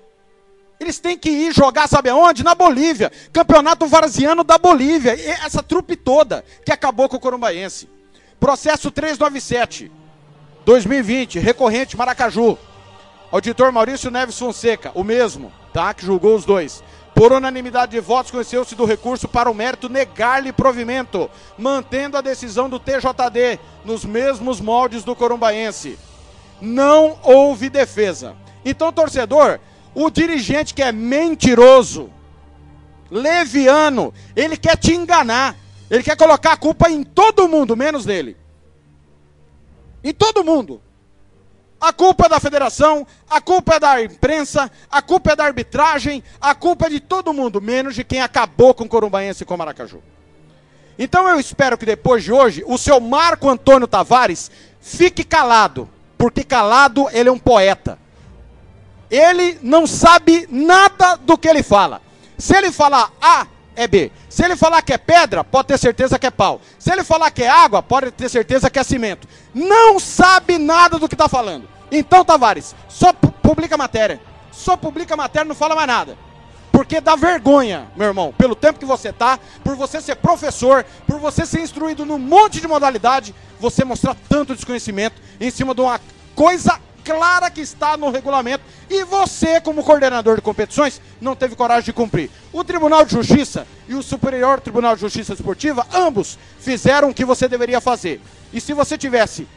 [0.80, 2.44] Eles têm que ir jogar, sabe aonde?
[2.44, 3.12] Na Bolívia.
[3.32, 5.16] Campeonato Varziano da Bolívia.
[5.16, 7.90] E essa trupe toda que acabou com o Corumbaense.
[8.40, 9.92] Processo 397,
[10.66, 12.58] 2020, recorrente Maracaju.
[13.32, 15.94] Auditor Maurício Neves Fonseca, o mesmo, tá?
[15.94, 16.84] Que julgou os dois.
[17.16, 22.70] Por unanimidade de votos, conheceu-se do recurso para o mérito negar-lhe provimento, mantendo a decisão
[22.70, 25.98] do TJD nos mesmos moldes do Corumbaense
[26.62, 28.36] não houve defesa.
[28.64, 29.60] Então, torcedor,
[29.94, 32.10] o dirigente que é mentiroso,
[33.10, 35.56] leviano, ele quer te enganar.
[35.90, 38.36] Ele quer colocar a culpa em todo mundo, menos nele.
[40.04, 40.82] Em todo mundo.
[41.80, 46.24] A culpa é da federação, a culpa é da imprensa, a culpa é da arbitragem,
[46.42, 49.54] a culpa é de todo mundo, menos de quem acabou com o Corumbaense e com
[49.54, 50.02] o Maracaju.
[50.98, 56.44] Então eu espero que depois de hoje, o seu Marco Antônio Tavares fique calado, porque
[56.44, 57.98] calado ele é um poeta.
[59.10, 62.02] Ele não sabe nada do que ele fala.
[62.38, 64.12] Se ele falar A, é B.
[64.30, 66.60] Se ele falar que é pedra, pode ter certeza que é pau.
[66.80, 69.28] Se ele falar que é água, pode ter certeza que é cimento.
[69.54, 71.68] Não sabe nada do que está falando.
[71.92, 74.20] Então, Tavares, só publica matéria.
[74.52, 76.18] Só publica matéria, não fala mais nada.
[76.76, 81.18] Porque dá vergonha, meu irmão, pelo tempo que você tá, por você ser professor, por
[81.22, 86.02] você ser instruído num monte de modalidade, você mostrar tanto desconhecimento em cima de uma
[86.36, 91.86] coisa clara que está no regulamento e você, como coordenador de competições, não teve coragem
[91.86, 92.30] de cumprir.
[92.52, 97.24] O Tribunal de Justiça e o Superior Tribunal de Justiça Esportiva, ambos fizeram o que
[97.24, 98.20] você deveria fazer.
[98.52, 99.48] E se você tivesse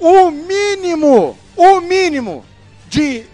[0.00, 2.42] o mínimo, o mínimo
[2.88, 3.26] de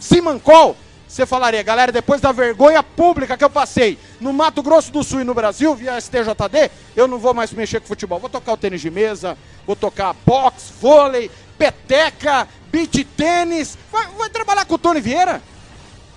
[0.00, 0.76] Simancol,
[1.16, 5.22] você falaria, galera, depois da vergonha pública que eu passei no Mato Grosso do Sul
[5.22, 8.18] e no Brasil, via STJD, eu não vou mais mexer com futebol.
[8.18, 13.78] Vou tocar o tênis de mesa, vou tocar boxe, vôlei, peteca, beat tênis.
[13.90, 15.42] Vai, vai trabalhar com o Tony Vieira?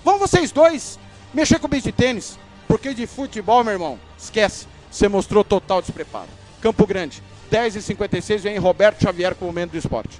[0.04, 0.98] Vão vocês dois
[1.32, 2.38] mexer com beat tênis.
[2.68, 4.66] Porque de futebol, meu irmão, esquece.
[4.90, 6.28] Você mostrou total despreparo.
[6.60, 10.18] Campo Grande, 10h56, vem Roberto Xavier com o momento do esporte.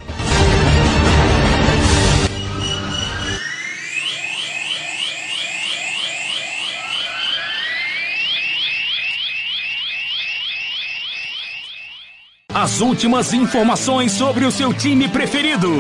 [12.53, 15.71] As últimas informações sobre o seu time preferido.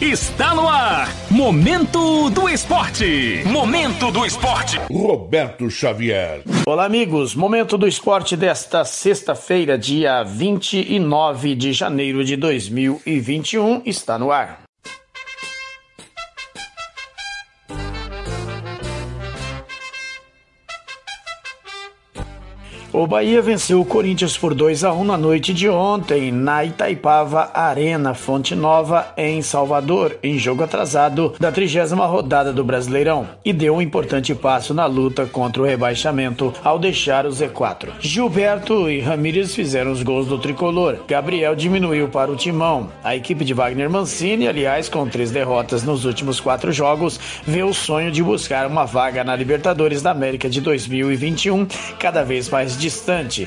[0.00, 1.08] Está no ar.
[1.30, 3.44] Momento do Esporte.
[3.46, 4.80] Momento do Esporte.
[4.90, 6.42] Roberto Xavier.
[6.66, 7.36] Olá, amigos.
[7.36, 14.67] Momento do Esporte desta sexta-feira, dia 29 de janeiro de 2021, está no ar.
[22.98, 27.48] O Bahia venceu o Corinthians por 2 a 1 na noite de ontem na Itaipava
[27.54, 33.76] Arena Fonte Nova em Salvador, em jogo atrasado da trigésima rodada do Brasileirão, e deu
[33.76, 37.90] um importante passo na luta contra o rebaixamento ao deixar o Z4.
[38.00, 40.96] Gilberto e Ramírez fizeram os gols do tricolor.
[41.06, 42.90] Gabriel diminuiu para o timão.
[43.04, 47.72] A equipe de Wagner Mancini, aliás, com três derrotas nos últimos quatro jogos, vê o
[47.72, 51.64] sonho de buscar uma vaga na Libertadores da América de 2021
[51.96, 52.87] cada vez mais distante.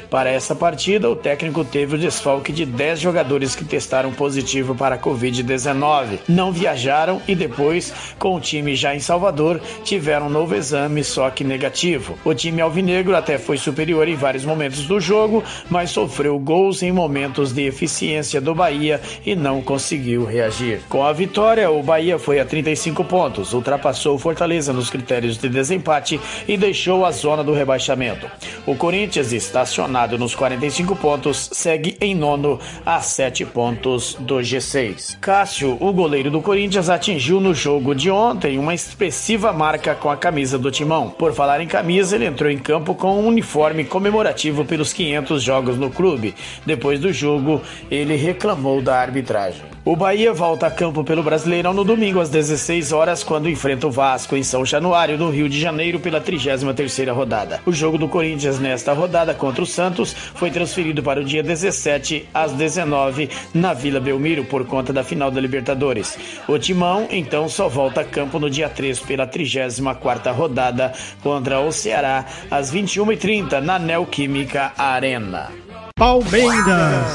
[0.10, 4.96] Para essa partida, o técnico teve o desfalque de 10 jogadores que testaram positivo para
[4.96, 6.20] a Covid-19.
[6.28, 11.30] Não viajaram e depois, com o time já em Salvador, tiveram um novo exame, só
[11.30, 12.18] que negativo.
[12.24, 16.92] O time alvinegro até foi superior em vários momentos do jogo, mas sofreu gols em
[16.92, 20.82] momentos de eficiência do Bahia e não conseguiu reagir.
[20.90, 25.50] Com a vitória, o Bahia foi a 35 pontos, ultrapassou o Fortaleza nos critérios de
[25.50, 28.30] desempate e deixou a zona do rebaixamento.
[28.66, 35.18] O Corinthians Estacionado nos 45 pontos, segue em nono a 7 pontos do G6.
[35.20, 40.18] Cássio, o goleiro do Corinthians, atingiu no jogo de ontem uma expressiva marca com a
[40.18, 41.10] camisa do timão.
[41.10, 45.78] Por falar em camisa, ele entrou em campo com um uniforme comemorativo pelos 500 jogos
[45.78, 46.34] no clube.
[46.66, 49.62] Depois do jogo, ele reclamou da arbitragem.
[49.84, 53.92] O Bahia volta a campo pelo Brasileirão no domingo às 16 horas, quando enfrenta o
[53.92, 57.60] Vasco em São Januário, no Rio de Janeiro, pela 33ª rodada.
[57.66, 62.30] O jogo do Corinthians nesta rodada contra o Santos foi transferido para o dia 17
[62.34, 66.18] às 19 na Vila Belmiro por conta da final da Libertadores.
[66.48, 71.72] O Timão então só volta a campo no dia 3 pela 34ª rodada contra o
[71.72, 75.50] Ceará às 21h30 na Neoquímica Arena.
[75.96, 77.06] Palmeiras,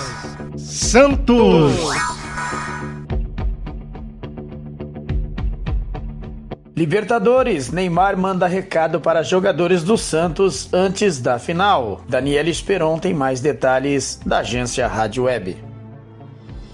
[0.56, 2.15] Santos.
[6.76, 12.02] Libertadores, Neymar manda recado para jogadores do Santos antes da final.
[12.06, 15.56] Daniela Esperon tem mais detalhes da agência Rádio Web.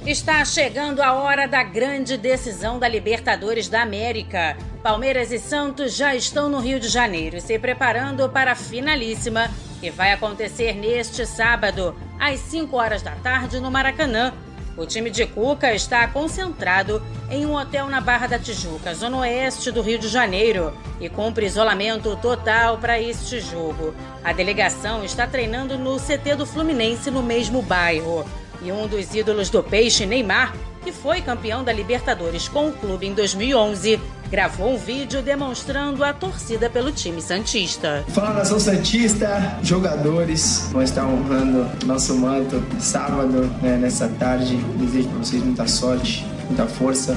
[0.05, 4.57] Está chegando a hora da grande decisão da Libertadores da América.
[4.83, 9.49] Palmeiras e Santos já estão no Rio de Janeiro se preparando para a finalíssima,
[9.81, 14.33] que vai acontecer neste sábado, às 5 horas da tarde, no Maracanã.
[14.75, 19.71] O time de Cuca está concentrado em um hotel na Barra da Tijuca, zona oeste
[19.71, 23.95] do Rio de Janeiro, e cumpre isolamento total para este jogo.
[24.25, 28.25] A delegação está treinando no CT do Fluminense, no mesmo bairro.
[28.64, 33.07] E um dos ídolos do Peixe, Neymar, que foi campeão da Libertadores com o clube
[33.07, 38.05] em 2011, gravou um vídeo demonstrando a torcida pelo time Santista.
[38.09, 44.57] Fala nação Santista, jogadores, vão estar honrando nosso manto sábado, né, nessa tarde.
[44.77, 47.16] Desejo para vocês muita sorte muita força,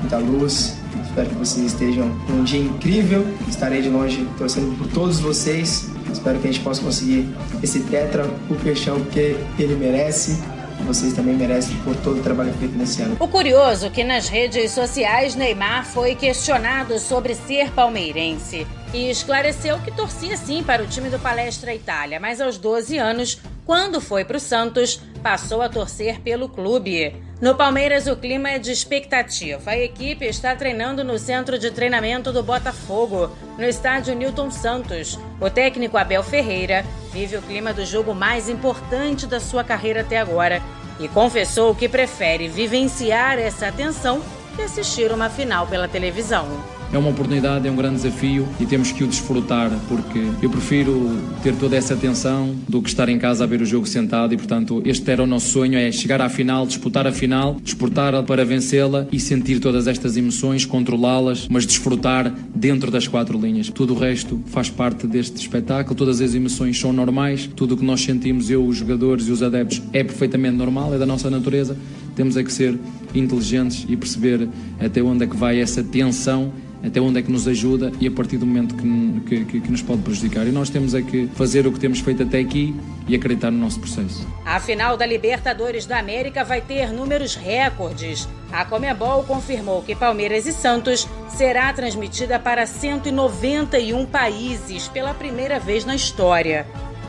[0.00, 0.76] muita luz.
[1.04, 3.26] Espero que vocês estejam num dia incrível.
[3.48, 5.88] Estarei de longe torcendo por todos vocês.
[6.12, 7.28] Espero que a gente possa conseguir
[7.62, 10.38] esse tetra, o peixão, porque ele merece
[10.86, 13.16] vocês também merecem por todo o trabalho feito nesse ano.
[13.18, 19.78] O curioso é que nas redes sociais Neymar foi questionado sobre ser palmeirense e esclareceu
[19.80, 24.24] que torcia sim para o time do Palestra Itália, mas aos 12 anos, quando foi
[24.24, 27.14] para o Santos, passou a torcer pelo clube.
[27.40, 29.72] No Palmeiras, o clima é de expectativa.
[29.72, 35.18] A equipe está treinando no centro de treinamento do Botafogo, no estádio Newton Santos.
[35.40, 40.18] O técnico Abel Ferreira vive o clima do jogo mais importante da sua carreira até
[40.18, 40.62] agora
[40.98, 44.22] e confessou que prefere vivenciar essa tensão
[44.54, 48.92] que assistir uma final pela televisão é uma oportunidade, é um grande desafio e temos
[48.92, 51.10] que o desfrutar, porque eu prefiro
[51.42, 54.36] ter toda essa atenção do que estar em casa a ver o jogo sentado e,
[54.36, 58.44] portanto, este era o nosso sonho, é chegar à final, disputar a final, disputar para
[58.44, 63.68] vencê-la e sentir todas estas emoções, controlá-las, mas desfrutar dentro das quatro linhas.
[63.68, 67.84] Tudo o resto faz parte deste espetáculo, todas as emoções são normais, tudo o que
[67.84, 71.76] nós sentimos, eu, os jogadores e os adeptos, é perfeitamente normal, é da nossa natureza.
[72.14, 72.78] Temos é que ser
[73.14, 74.48] inteligentes e perceber
[74.80, 76.52] até onde é que vai essa tensão
[76.86, 79.82] até onde é que nos ajuda e a partir do momento que, que, que, nos
[79.82, 80.46] pode prejudicar.
[80.46, 82.74] E nós temos é que fazer o que temos feito até aqui
[83.08, 84.26] e acreditar no nosso processo.
[84.44, 88.28] A final da Libertadores da América vai ter números recordes.
[88.52, 95.84] A Comebol confirmou que Palmeiras e Santos será transmitida para 191 países pela primeira vez
[95.84, 96.66] na história.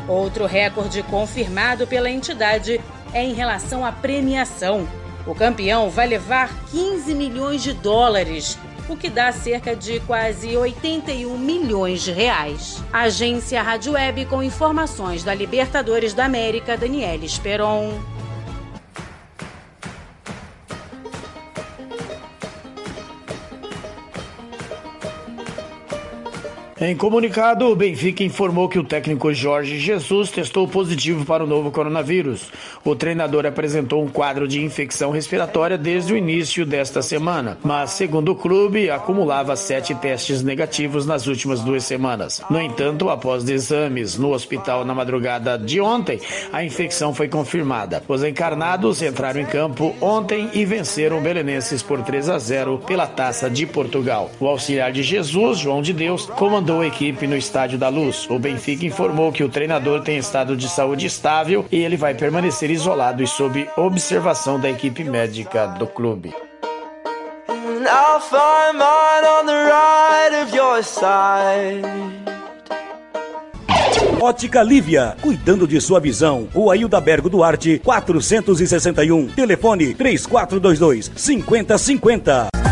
[0.08, 2.80] Outro recorde confirmado pela entidade
[3.13, 4.88] é em relação à premiação.
[5.28, 8.58] O campeão vai levar 15 milhões de dólares
[8.89, 12.84] o que dá cerca de quase 81 milhões de reais.
[12.91, 18.17] Agência Rádio Web com informações da Libertadores da América, Daniela Esperon.
[26.80, 31.72] Em comunicado, o Benfica informou que o técnico Jorge Jesus testou positivo para o novo
[31.72, 32.52] coronavírus.
[32.86, 38.32] O treinador apresentou um quadro de infecção respiratória desde o início desta semana, mas, segundo
[38.32, 42.44] o clube, acumulava sete testes negativos nas últimas duas semanas.
[42.48, 46.20] No entanto, após exames no hospital na madrugada de ontem,
[46.54, 48.04] a infecção foi confirmada.
[48.08, 53.08] Os encarnados entraram em campo ontem e venceram o Belenenses por 3 a 0 pela
[53.08, 54.30] Taça de Portugal.
[54.40, 58.28] O auxiliar de Jesus, João de Deus, comandou comandou a equipe no Estádio da Luz.
[58.30, 62.70] O Benfica informou que o treinador tem estado de saúde estável e ele vai permanecer
[62.70, 66.36] isolado e sob observação da equipe médica do clube.
[74.20, 76.50] Ótica Lívia, cuidando de sua visão.
[76.54, 79.28] O Ailda Bergo Duarte, 461.
[79.28, 82.67] Telefone 3422 5050.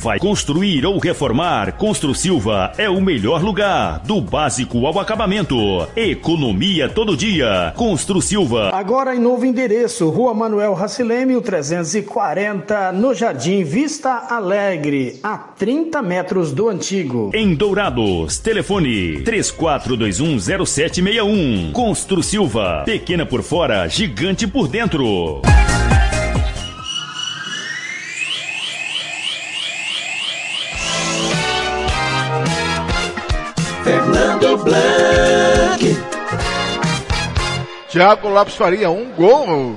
[0.00, 1.72] Vai construir ou reformar?
[1.72, 4.00] Constru Silva é o melhor lugar.
[4.02, 5.54] Do básico ao acabamento.
[5.94, 7.74] Economia todo dia.
[7.76, 8.70] Constru Silva.
[8.72, 16.50] Agora em novo endereço, Rua Manuel Racileme, 340, no Jardim Vista Alegre, a 30 metros
[16.50, 17.30] do antigo.
[17.34, 21.72] Em Dourados, telefone 34210761.
[21.72, 22.84] Constru Silva.
[22.86, 25.42] Pequena por fora, gigante por dentro.
[37.90, 39.74] Thiago Lopes Faria, um gol.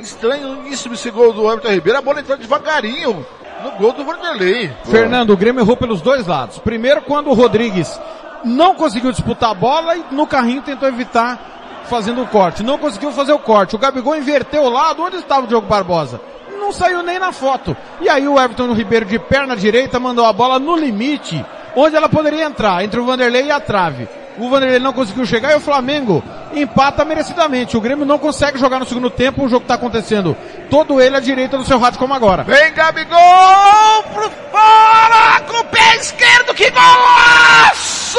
[0.00, 1.98] Estranhíssimo esse gol do Everton Ribeiro.
[1.98, 3.26] A bola entrou devagarinho
[3.62, 4.72] no gol do Vanderlei.
[4.84, 6.58] Fernando, o Grêmio errou pelos dois lados.
[6.58, 8.00] Primeiro, quando o Rodrigues
[8.42, 12.62] não conseguiu disputar a bola e no carrinho tentou evitar fazendo o corte.
[12.62, 13.76] Não conseguiu fazer o corte.
[13.76, 15.02] O Gabigol inverteu o lado.
[15.02, 16.18] Onde estava o Diogo Barbosa?
[16.58, 17.76] Não saiu nem na foto.
[18.00, 21.44] E aí o Everton Ribeiro de perna direita mandou a bola no limite
[21.76, 24.08] onde ela poderia entrar, entre o Vanderlei e a trave.
[24.38, 26.22] O Vanderlei não conseguiu chegar e o Flamengo
[26.54, 27.76] empata merecidamente.
[27.76, 30.36] O Grêmio não consegue jogar no segundo tempo, o jogo está acontecendo
[30.68, 32.44] todo ele à direita do seu rádio como agora.
[32.44, 38.18] Vem Gabigol pro fora com o pé esquerdo, que golaço!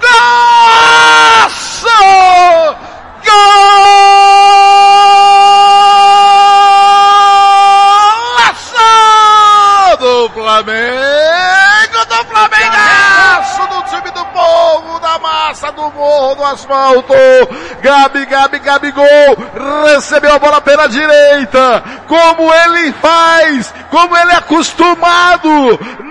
[0.00, 1.88] Golaço!
[8.34, 11.24] Golaço do Flamengo!
[12.06, 12.76] do Flamengo
[14.44, 17.14] povo, da massa do morro, do asfalto.
[17.80, 19.36] Gabi, Gabi, Gabigol
[19.94, 21.82] recebeu a bola pela direita.
[22.06, 25.48] Como ele faz, como ele é acostumado.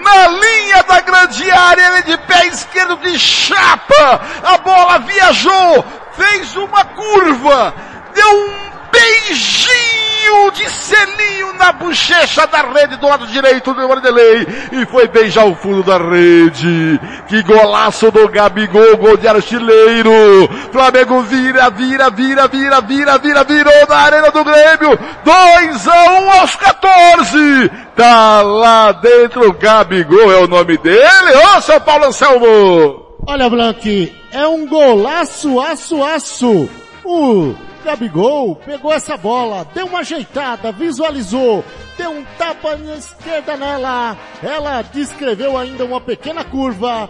[0.04, 4.22] Na linha da grande área, ele de pé esquerdo de chapa.
[4.44, 7.74] A bola viajou, fez uma curva,
[8.14, 10.13] deu um beijinho
[10.52, 14.48] de selinho na bochecha da rede do lado direito do Vanderlei.
[14.72, 17.00] E foi beijar o fundo da rede.
[17.28, 20.50] Que golaço do Gabigol, gol de artilheiro.
[20.72, 25.00] Flamengo vira, vira, vira, vira, vira, vira, virou na arena do Grêmio.
[25.24, 27.72] 2 a 1 um aos 14.
[27.96, 31.34] Tá lá dentro Gabigol, é o nome dele.
[31.56, 33.04] Ô, seu Paulo Anselmo!
[33.26, 36.70] Olha, Blanque, é um golaço, aço, aço.
[37.06, 41.64] O Gabigol pegou essa bola, deu uma ajeitada, visualizou,
[41.98, 44.18] deu um tapa na esquerda nela.
[44.42, 47.10] Ela descreveu ainda uma pequena curva.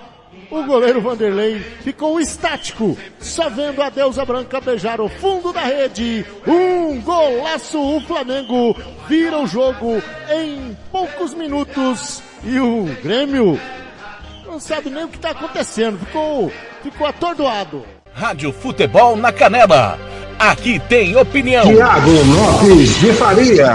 [0.49, 6.25] O goleiro Vanderlei ficou estático, só vendo a deusa branca beijar o fundo da rede.
[6.47, 8.75] Um golaço, o Flamengo
[9.07, 10.01] vira o jogo
[10.31, 12.21] em poucos minutos.
[12.43, 13.59] E o Grêmio
[14.45, 16.51] não sabe nem o que está acontecendo, ficou,
[16.81, 17.85] ficou atordoado.
[18.13, 20.12] Rádio Futebol na Canela.
[20.39, 21.63] Aqui tem opinião.
[21.65, 23.73] Tiago Lopes de Faria.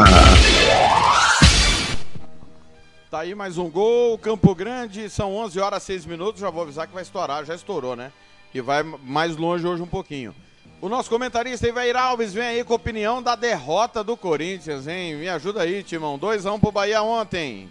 [3.11, 6.87] Tá aí mais um gol, Campo Grande, são 11 horas 6 minutos, já vou avisar
[6.87, 8.13] que vai estourar, já estourou, né?
[8.53, 10.35] E vai mais longe hoje um pouquinho.
[10.81, 15.17] O nosso comentarista Ivair Alves vem aí com a opinião da derrota do Corinthians, hein?
[15.17, 16.19] Me ajuda aí, Timão.
[16.19, 17.69] 2x1 um pro Bahia ontem.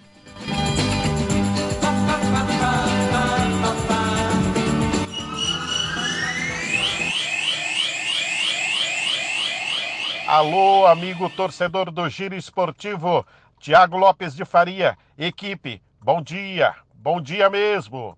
[10.28, 13.26] Alô, amigo torcedor do Giro Esportivo,
[13.62, 18.18] Tiago Lopes de Faria, equipe, bom dia, bom dia mesmo.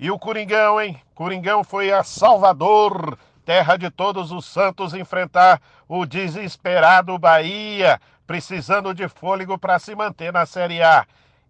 [0.00, 1.00] E o Coringão, hein?
[1.14, 9.06] Coringão foi a Salvador, terra de todos os santos, enfrentar o desesperado Bahia, precisando de
[9.06, 11.06] fôlego para se manter na Série A.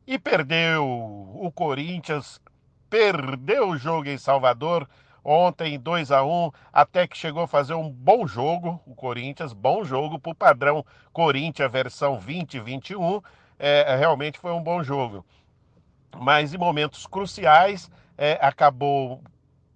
[0.07, 0.85] E perdeu.
[0.85, 2.39] O Corinthians
[2.91, 4.87] perdeu o jogo em Salvador
[5.31, 9.85] Ontem 2 a 1 até que chegou a fazer um bom jogo, o Corinthians, bom
[9.85, 13.21] jogo para o padrão Corinthians versão 2021,
[13.59, 15.23] é, realmente foi um bom jogo.
[16.17, 19.23] Mas em momentos cruciais é, acabou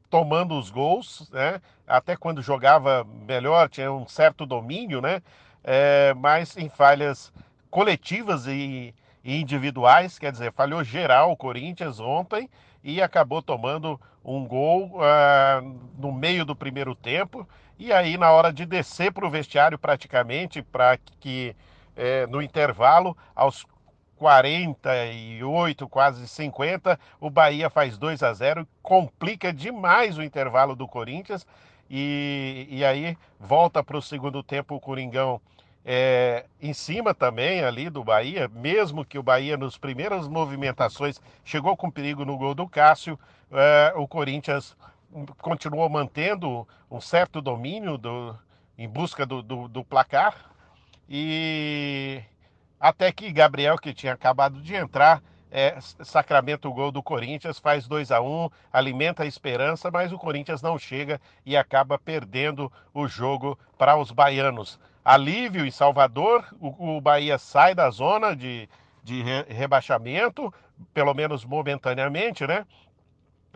[0.08, 1.60] tomando os gols, né?
[1.86, 5.20] Até quando jogava melhor, tinha um certo domínio, né?
[5.62, 7.30] É, mas em falhas
[7.70, 12.48] coletivas e, e individuais, quer dizer, falhou geral o Corinthians ontem
[12.82, 17.46] e acabou tomando um gol uh, no meio do primeiro tempo.
[17.78, 21.56] E aí, na hora de descer para o vestiário, praticamente, para que
[21.96, 23.66] eh, no intervalo, aos
[24.16, 31.44] 48, quase 50, o Bahia faz 2 a 0, complica demais o intervalo do Corinthians.
[31.90, 35.40] E, e aí volta para o segundo tempo o Coringão
[35.84, 41.76] é, em cima também ali do Bahia, mesmo que o Bahia nos primeiras movimentações chegou
[41.76, 43.18] com perigo no gol do Cássio,
[43.50, 44.76] é, o Corinthians
[45.38, 48.36] continuou mantendo um certo domínio do,
[48.78, 50.50] em busca do, do, do placar.
[51.08, 52.22] E
[52.80, 57.86] até que Gabriel, que tinha acabado de entrar, é, sacramenta o gol do Corinthians, faz
[57.86, 62.72] 2 a 1 um, alimenta a esperança, mas o Corinthians não chega e acaba perdendo
[62.94, 68.68] o jogo para os baianos alívio em Salvador, o, o Bahia sai da zona de,
[69.02, 70.52] de re, rebaixamento,
[70.92, 72.66] pelo menos momentaneamente, né?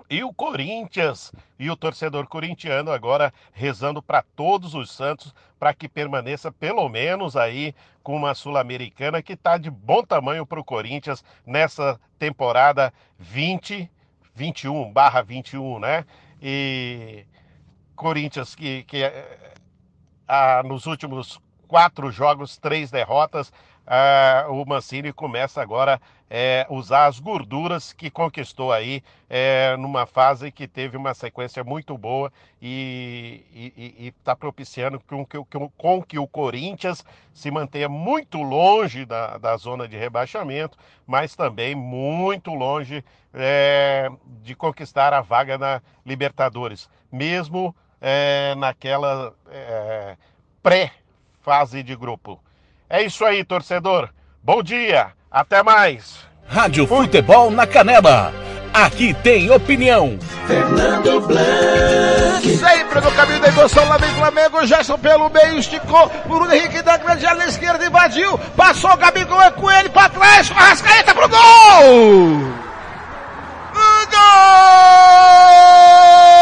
[0.09, 5.89] E o Corinthians e o torcedor corintiano agora rezando para todos os Santos para que
[5.89, 7.75] permaneça pelo menos aí
[8.05, 13.91] com uma sul-americana que está de bom tamanho para o Corinthians nessa temporada 20
[14.37, 16.05] 21 barra 21, né?
[16.41, 17.25] E
[17.97, 19.03] Corinthians que, que
[20.27, 23.53] ah, nos últimos quatro jogos, três derrotas.
[23.87, 30.07] Ah, o Mancini começa agora a é, usar as gorduras que conquistou aí é, numa
[30.07, 35.39] fase que teve uma sequência muito boa e está propiciando com que,
[35.77, 41.75] com, que o Corinthians se mantenha muito longe da, da zona de rebaixamento, mas também
[41.75, 44.11] muito longe é,
[44.43, 50.17] de conquistar a vaga na Libertadores, mesmo é, naquela é,
[50.63, 52.41] pré-fase de grupo.
[52.89, 54.09] É isso aí, torcedor.
[54.43, 56.25] Bom dia, até mais.
[56.47, 58.33] Rádio Futebol na Canela.
[58.73, 60.19] Aqui tem opinião.
[60.47, 62.57] Fernando Blanc.
[62.57, 64.67] Sempre no caminho da emoção, lá vem Flamengo.
[64.67, 66.09] Gerson pelo meio, esticou.
[66.27, 68.39] Bruno Henrique da grande área esquerda, invadiu.
[68.55, 70.51] Passou o Gabigol, é com ele pra trás.
[70.51, 71.39] Arrascaeta pro gol!
[74.11, 76.36] Gol!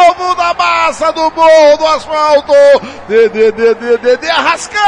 [0.00, 2.54] Povo, da massa, do bom, do asfalto.
[3.08, 4.80] Dedê, dedê, dedê, Arrascaeta.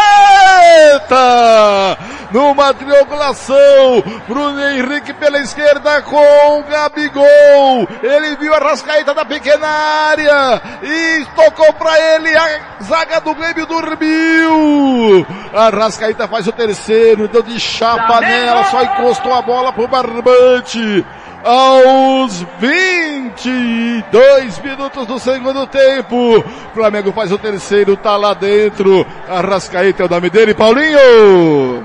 [2.30, 4.02] numa triangulação.
[4.26, 7.86] Bruno Henrique pela esquerda com Gabigol.
[8.02, 12.34] Ele viu a rascaeta da pequena área e tocou para ele.
[12.34, 15.26] A zaga do Grêmio dormiu.
[15.52, 21.04] A rascaeta faz o terceiro, deu de chapa nela, só encostou a bola pro barbante
[21.44, 26.42] aos 22 minutos do segundo tempo.
[26.74, 29.06] Flamengo faz o terceiro, tá lá dentro.
[29.28, 31.84] Arrascaeta é o nome dele, Paulinho.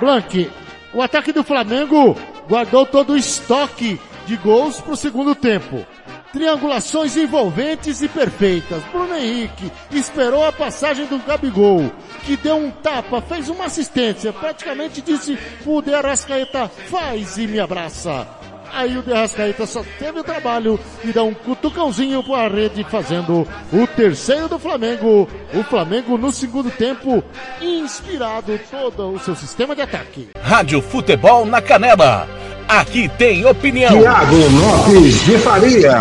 [0.00, 0.50] Blank,
[0.92, 2.16] o ataque do Flamengo
[2.48, 5.84] guardou todo o estoque de gols pro segundo tempo.
[6.32, 8.82] Triangulações envolventes e perfeitas.
[8.92, 11.90] Bruno Henrique esperou a passagem do Gabigol,
[12.24, 17.58] que deu um tapa, fez uma assistência, praticamente disse pro De Arrascaeta, faz e me
[17.58, 18.37] abraça.
[18.72, 23.46] Aí o Derrascaeta só teve o trabalho de dar um cutucãozinho para a rede, fazendo
[23.72, 25.28] o terceiro do Flamengo.
[25.54, 27.22] O Flamengo no segundo tempo,
[27.60, 30.28] inspirado todo o seu sistema de ataque.
[30.40, 32.28] Rádio Futebol na Canela.
[32.68, 33.98] Aqui tem opinião.
[33.98, 35.98] Tiago Lopes de Faria.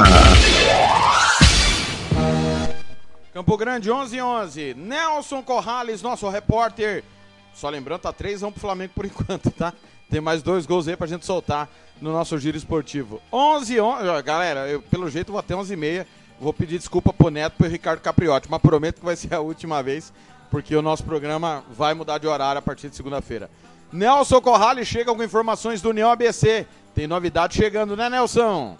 [3.33, 4.73] Campo Grande 11 11.
[4.73, 7.03] Nelson Corrales, nosso repórter.
[7.53, 9.73] Só lembrando, tá 3 1 pro Flamengo por enquanto, tá?
[10.09, 11.69] Tem mais dois gols aí pra gente soltar
[12.01, 13.21] no nosso giro esportivo.
[13.31, 16.07] 11 11, galera, eu pelo jeito vou até 11 e meia.
[16.39, 19.39] Vou pedir desculpa pro Neto e pro Ricardo Capriotti, mas prometo que vai ser a
[19.39, 20.13] última vez,
[20.51, 23.49] porque o nosso programa vai mudar de horário a partir de segunda-feira.
[23.91, 26.67] Nelson Corrales chega com informações do União ABC.
[26.93, 28.77] Tem novidade chegando, né, Nelson?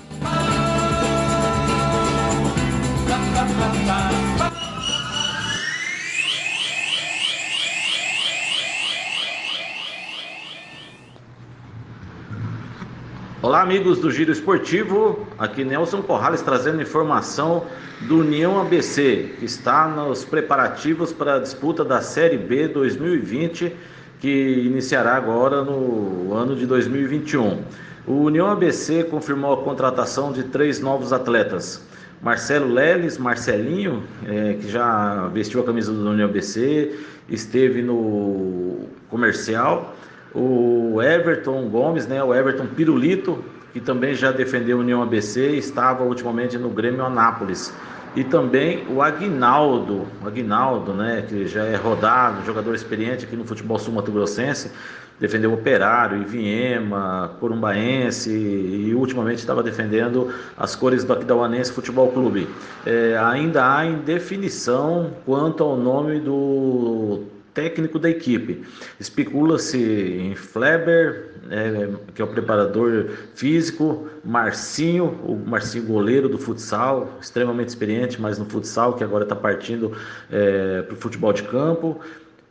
[13.48, 15.26] Olá, amigos do Giro Esportivo.
[15.40, 17.66] Aqui Nelson Corrales trazendo informação
[18.02, 23.74] do União ABC, que está nos preparativos para a disputa da Série B 2020,
[24.20, 27.64] que iniciará agora no ano de 2021.
[28.06, 31.82] O União ABC confirmou a contratação de três novos atletas.
[32.22, 39.96] Marcelo Leles, Marcelinho, é, que já vestiu a camisa do União ABC, esteve no comercial
[40.34, 46.04] o Everton Gomes, né, o Everton Pirulito, que também já defendeu a União ABC, estava
[46.04, 47.74] ultimamente no Grêmio Anápolis.
[48.16, 53.46] E também o Aguinaldo, o Aguinaldo, né, que já é rodado, jogador experiente aqui no
[53.46, 54.72] futebol sul-mato-grossense,
[55.20, 62.48] defendeu o Operário, Iviema, Corumbaense e ultimamente estava defendendo as cores do Aquidauanense Futebol Clube.
[62.86, 67.24] É, ainda há indefinição quanto ao nome do
[67.58, 68.62] técnico da equipe.
[69.00, 77.18] Especula-se em Fleber, é, que é o preparador físico, Marcinho, o Marcinho goleiro do futsal,
[77.20, 79.92] extremamente experiente, mas no futsal, que agora está partindo
[80.32, 82.00] é, para o futebol de campo,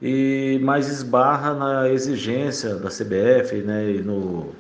[0.03, 4.51] e mais esbarra na exigência da CBF né, e no,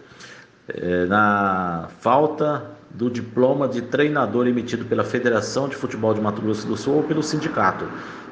[0.69, 6.67] é, na falta do diploma de treinador emitido pela Federação de Futebol de Mato Grosso
[6.69, 7.85] do Sul ou pelo sindicato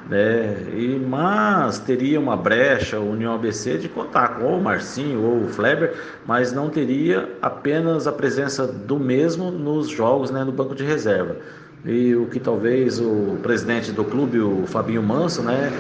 [0.09, 0.57] né?
[0.75, 5.49] E, mas teria uma brecha, o União ABC, de contar com o Marcinho ou o
[5.49, 5.95] Fleber,
[6.27, 11.37] mas não teria apenas a presença do mesmo nos jogos né, no banco de reserva.
[11.85, 15.71] E o que talvez o presidente do clube, o Fabinho Manso, né,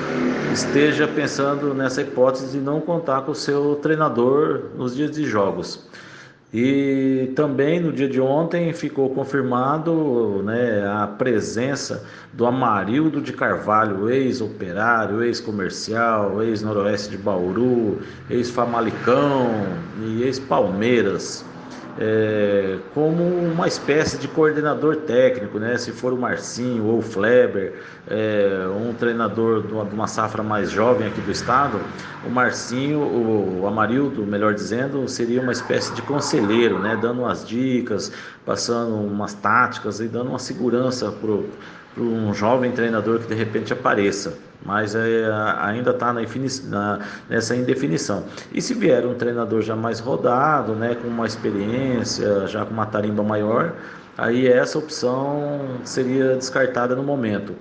[0.53, 5.89] esteja pensando nessa hipótese de não contar com o seu treinador nos dias de jogos.
[6.57, 14.09] E também no dia de ontem ficou confirmado né, a presença do Amarildo de Carvalho,
[14.09, 17.99] ex-operário, ex-comercial, ex-noroeste de Bauru,
[18.31, 19.51] ex-Famalicão
[20.01, 21.45] e ex-Palmeiras
[21.99, 25.79] é, como uma espécie de coordenador técnico, né?
[25.79, 27.75] Se for o Marcinho ou o Fleber,
[28.09, 31.81] é, um treinador de uma, de uma, safra mais jovem aqui do estado,
[32.27, 36.99] o Marcinho, o, o Amarildo, melhor dizendo, seria uma espécie de conselheiro, né?
[37.01, 38.13] Dando umas dicas,
[38.45, 44.37] passando umas táticas e dando uma segurança para um jovem treinador que de repente apareça
[44.65, 46.15] mas é, ainda está
[47.29, 48.25] nessa indefinição.
[48.53, 52.87] E se vier um treinador já mais rodado, né, com uma experiência, já com uma
[52.87, 53.75] tarimba maior,
[54.17, 57.55] aí essa opção seria descartada no momento.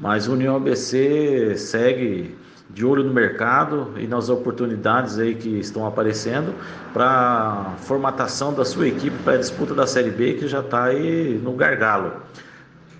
[0.00, 2.36] Mas o União ABC segue
[2.70, 6.54] de olho no mercado e nas oportunidades aí que estão aparecendo
[6.92, 11.40] para formatação da sua equipe para a disputa da Série B que já está aí
[11.42, 12.12] no gargalo.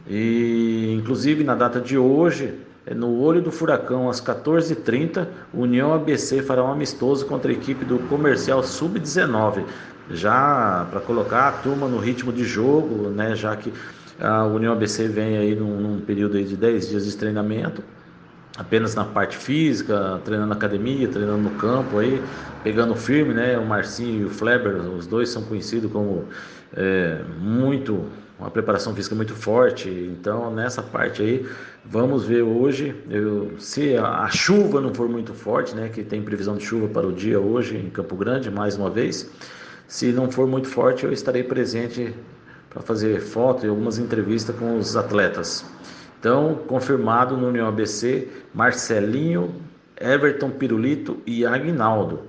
[0.08, 2.54] E inclusive na data de hoje
[2.94, 7.98] no olho do furacão, às 14h30, União ABC fará um amistoso contra a equipe do
[8.08, 9.64] Comercial Sub-19,
[10.10, 13.72] já para colocar a turma no ritmo de jogo, né, já que
[14.20, 17.82] a União ABC vem aí num, num período aí de 10 dias de treinamento
[18.58, 22.20] apenas na parte física, treinando na academia, treinando no campo aí,
[22.64, 23.56] pegando firme, né?
[23.56, 26.24] O Marcinho e o Fleber, os dois são conhecidos como
[26.74, 28.04] é, muito
[28.38, 29.88] uma preparação física muito forte.
[29.88, 31.48] Então, nessa parte aí,
[31.84, 32.94] vamos ver hoje.
[33.10, 36.88] Eu, se a, a, chuva não for muito forte, né, que tem previsão de chuva
[36.88, 39.30] para o dia hoje em Campo Grande, mais uma vez.
[39.88, 42.14] Se não for muito forte, eu estarei presente
[42.70, 45.64] para fazer foto e algumas entrevistas com os atletas.
[46.20, 49.54] Então, confirmado no União ABC, Marcelinho,
[50.00, 52.22] Everton Pirulito e Agnaldo.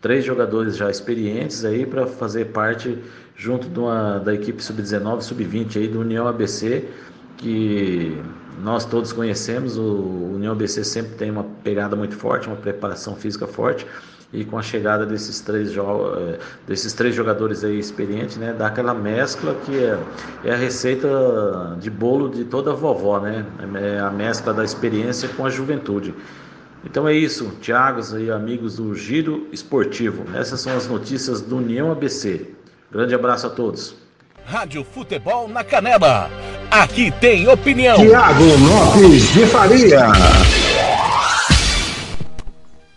[0.00, 2.98] Três jogadores já experientes aí para fazer parte
[3.36, 6.88] junto uma, da equipe sub-19, sub-20 aí do União ABC,
[7.36, 8.18] que
[8.62, 9.76] nós todos conhecemos.
[9.76, 13.86] O União ABC sempre tem uma pegada muito forte, uma preparação física forte.
[14.32, 18.92] E com a chegada desses três, eh, desses três jogadores aí experientes, né, dá aquela
[18.92, 19.98] mescla que é,
[20.44, 21.08] é a receita
[21.80, 23.46] de bolo de toda vovó, né?
[23.74, 26.12] É a mescla da experiência com a juventude.
[26.84, 30.24] Então é isso, Thiago e amigos do Giro Esportivo.
[30.36, 32.56] Essas são as notícias do União ABC.
[32.90, 33.94] Grande abraço a todos.
[34.44, 36.30] Rádio Futebol na Canela.
[36.70, 37.96] Aqui tem opinião.
[37.96, 40.06] Tiago Lopes de Faria.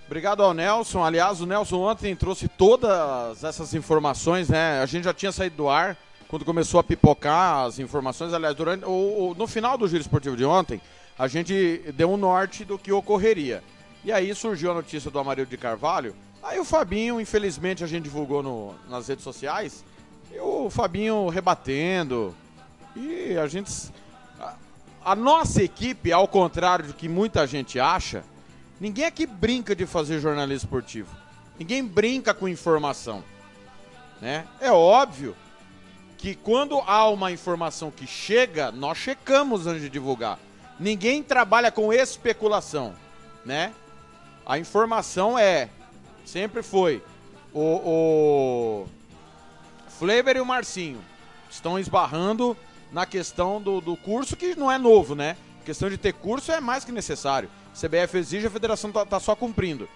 [0.06, 1.04] Obrigado ao Nelson.
[1.04, 4.82] Aliás, o Nelson ontem trouxe todas essas informações, né?
[4.82, 8.34] A gente já tinha saído do ar quando começou a pipocar as informações.
[8.34, 10.80] Aliás, durante, ou, no final do giro esportivo de ontem,
[11.18, 13.64] a gente deu um norte do que ocorreria.
[14.06, 18.04] E aí surgiu a notícia do Amarildo de Carvalho Aí o Fabinho, infelizmente, a gente
[18.04, 19.84] divulgou no, nas redes sociais.
[20.32, 22.36] E o Fabinho rebatendo.
[22.96, 23.72] E a gente.
[24.40, 24.56] A,
[25.04, 28.24] a nossa equipe, ao contrário do que muita gente acha,
[28.80, 31.16] ninguém aqui brinca de fazer jornalismo esportivo.
[31.58, 33.24] Ninguém brinca com informação.
[34.22, 34.46] Né?
[34.62, 35.36] É óbvio
[36.18, 40.38] que quando há uma informação que chega, nós checamos antes de divulgar.
[40.80, 42.94] Ninguém trabalha com especulação,
[43.46, 43.74] né?
[44.46, 45.70] A informação é
[46.30, 47.02] Sempre foi.
[47.52, 48.88] O, o
[49.98, 51.02] Fleber e o Marcinho
[51.50, 52.56] estão esbarrando
[52.92, 55.36] na questão do, do curso, que não é novo, né?
[55.62, 57.50] A questão de ter curso é mais que necessário.
[57.74, 59.90] CBF exige, a federação tá, tá só cumprindo.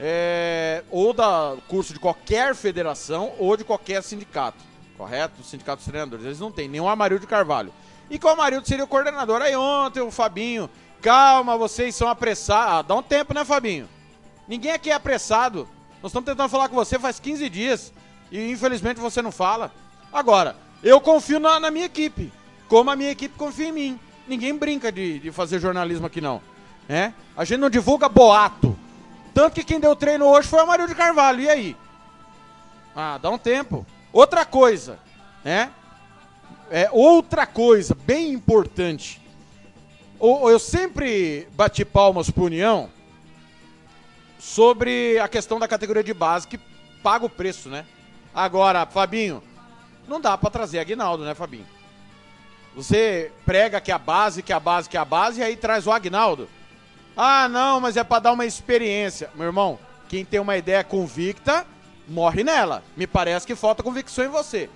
[0.00, 4.62] É, ou da curso de qualquer federação ou de qualquer sindicato,
[4.96, 5.42] correto?
[5.42, 7.72] Sindicato dos treinadores, eles não têm, o Amarildo de Carvalho.
[8.08, 9.42] E que o Amarildo seria o coordenador.
[9.42, 10.70] Aí ontem o Fabinho,
[11.02, 12.72] calma, vocês são apressados.
[12.72, 13.95] Ah, dá um tempo, né, Fabinho?
[14.48, 15.68] Ninguém aqui é apressado.
[16.02, 17.92] Nós estamos tentando falar com você faz 15 dias
[18.30, 19.72] e infelizmente você não fala.
[20.12, 22.32] Agora, eu confio na, na minha equipe,
[22.68, 24.00] como a minha equipe confia em mim.
[24.28, 26.40] Ninguém brinca de, de fazer jornalismo aqui não.
[26.88, 27.12] É?
[27.36, 28.76] A gente não divulga boato.
[29.34, 31.40] Tanto que quem deu treino hoje foi o Mario de Carvalho.
[31.40, 31.76] E aí?
[32.94, 33.84] Ah, dá um tempo.
[34.12, 34.98] Outra coisa,
[35.44, 35.70] né?
[36.70, 39.20] É outra coisa bem importante.
[40.20, 42.88] Eu sempre bati palmas pro União
[44.46, 46.56] sobre a questão da categoria de base que
[47.02, 47.84] paga o preço, né?
[48.32, 49.42] Agora, Fabinho,
[50.06, 51.66] não dá para trazer Aguinaldo, né, Fabinho?
[52.76, 55.90] Você prega que a base, que a base, que a base, e aí traz o
[55.90, 56.48] Agnaldo.
[57.16, 59.30] Ah, não, mas é para dar uma experiência.
[59.34, 61.66] Meu irmão, quem tem uma ideia convicta,
[62.06, 62.84] morre nela.
[62.96, 64.70] Me parece que falta convicção em você.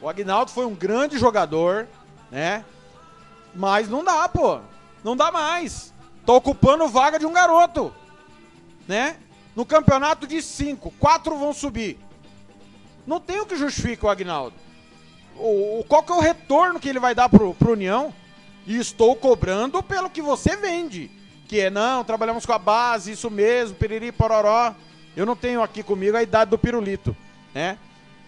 [0.00, 1.86] O Agnaldo foi um grande jogador,
[2.28, 2.64] né?
[3.54, 4.58] Mas não dá, pô.
[5.04, 5.94] Não dá mais.
[6.26, 7.94] Tô ocupando vaga de um garoto
[8.90, 9.16] né?
[9.54, 11.96] No campeonato de cinco, quatro vão subir.
[13.06, 14.56] Não tem o que justifique o Agnaldo.
[15.36, 18.12] O, qual que é o retorno que ele vai dar pro, pro União?
[18.66, 21.08] E estou cobrando pelo que você vende.
[21.46, 24.74] Que é, não, trabalhamos com a base, isso mesmo, piriri, pororó.
[25.16, 27.16] Eu não tenho aqui comigo a idade do pirulito,
[27.54, 27.78] né?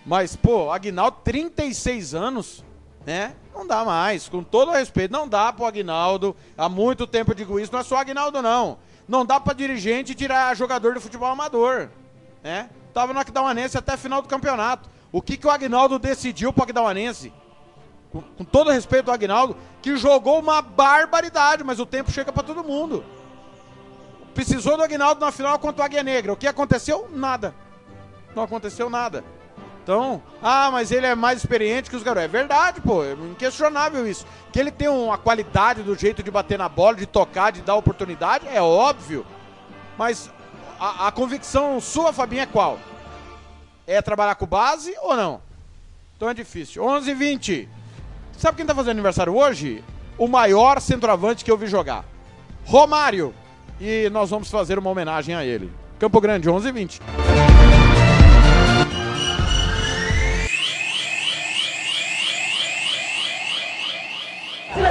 [0.06, 2.64] Mas, pô, Agnaldo, 36 anos,
[3.04, 3.34] né?
[3.52, 6.36] Não dá mais, com todo respeito, não dá pro Agnaldo.
[6.56, 8.78] Há muito tempo eu digo isso, não é só Agnaldo, não.
[9.09, 11.88] Não dá para dirigente tirar jogador de futebol amador,
[12.42, 12.70] né?
[12.94, 14.88] Tava no Aquidauanense até final do campeonato.
[15.11, 17.32] O que, que o Agnaldo decidiu pro Aquidauanense?
[18.11, 22.42] Com, com todo respeito ao Agnaldo, que jogou uma barbaridade, mas o tempo chega para
[22.42, 23.05] todo mundo.
[24.34, 26.32] Precisou do Agnaldo na final contra o Águia Negra.
[26.32, 27.09] O que aconteceu?
[27.12, 27.55] Nada.
[28.34, 29.24] Não aconteceu nada.
[29.82, 32.24] Então, ah, mas ele é mais experiente que os garotos.
[32.24, 34.24] É verdade, pô, é inquestionável isso.
[34.52, 37.74] Que ele tem uma qualidade do jeito de bater na bola, de tocar, de dar
[37.74, 39.26] oportunidade, é óbvio.
[39.98, 40.30] Mas
[40.78, 42.78] a, a convicção sua, Fabinho, é qual?
[43.86, 45.42] É trabalhar com base ou não?
[46.16, 46.84] Então é difícil.
[46.84, 47.68] 11 h 20
[48.38, 49.84] Sabe quem tá fazendo aniversário hoje?
[50.16, 52.04] O maior centroavante que eu vi jogar.
[52.64, 53.34] Romário.
[53.80, 55.72] E nós vamos fazer uma homenagem a ele.
[55.98, 57.31] Campo Grande, 11 h 20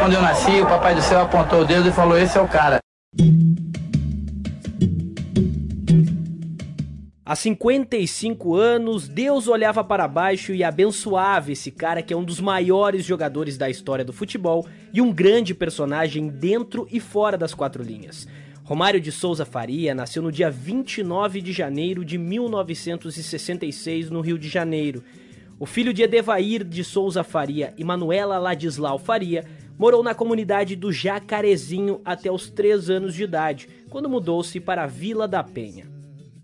[0.01, 2.47] Quando eu nasci, o Papai do Céu apontou o dedo e falou: Esse é o
[2.47, 2.79] cara.
[7.23, 12.41] Há 55 anos, Deus olhava para baixo e abençoava esse cara que é um dos
[12.41, 17.83] maiores jogadores da história do futebol e um grande personagem dentro e fora das quatro
[17.83, 18.27] linhas.
[18.63, 24.49] Romário de Souza Faria nasceu no dia 29 de janeiro de 1966 no Rio de
[24.49, 25.03] Janeiro.
[25.59, 29.45] O filho de Edevair de Souza Faria e Manuela Ladislau Faria
[29.81, 34.85] morou na comunidade do Jacarezinho até os 3 anos de idade, quando mudou-se para a
[34.85, 35.85] Vila da Penha.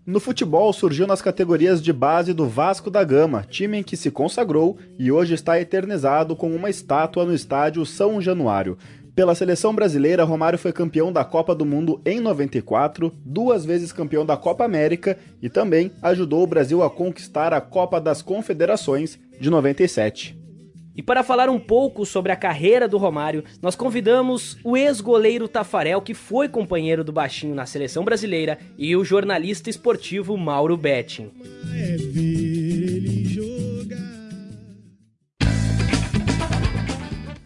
[0.04, 4.10] No futebol, surgiu nas categorias de base do Vasco da Gama, time em que se
[4.10, 8.76] consagrou e hoje está eternizado com uma estátua no estádio São Januário.
[9.14, 14.26] Pela seleção brasileira, Romário foi campeão da Copa do Mundo em 94, duas vezes campeão
[14.26, 19.48] da Copa América e também ajudou o Brasil a conquistar a Copa das Confederações de
[19.48, 20.47] 97.
[20.98, 26.02] E para falar um pouco sobre a carreira do Romário, nós convidamos o ex-goleiro Tafarel,
[26.02, 31.30] que foi companheiro do Baixinho na seleção brasileira, e o jornalista esportivo Mauro Betting.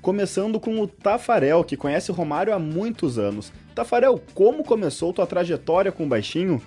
[0.00, 3.53] Começando com o Tafarel, que conhece o Romário há muitos anos.
[3.74, 6.59] Tafarel, como começou tua trajetória com o Baixinho?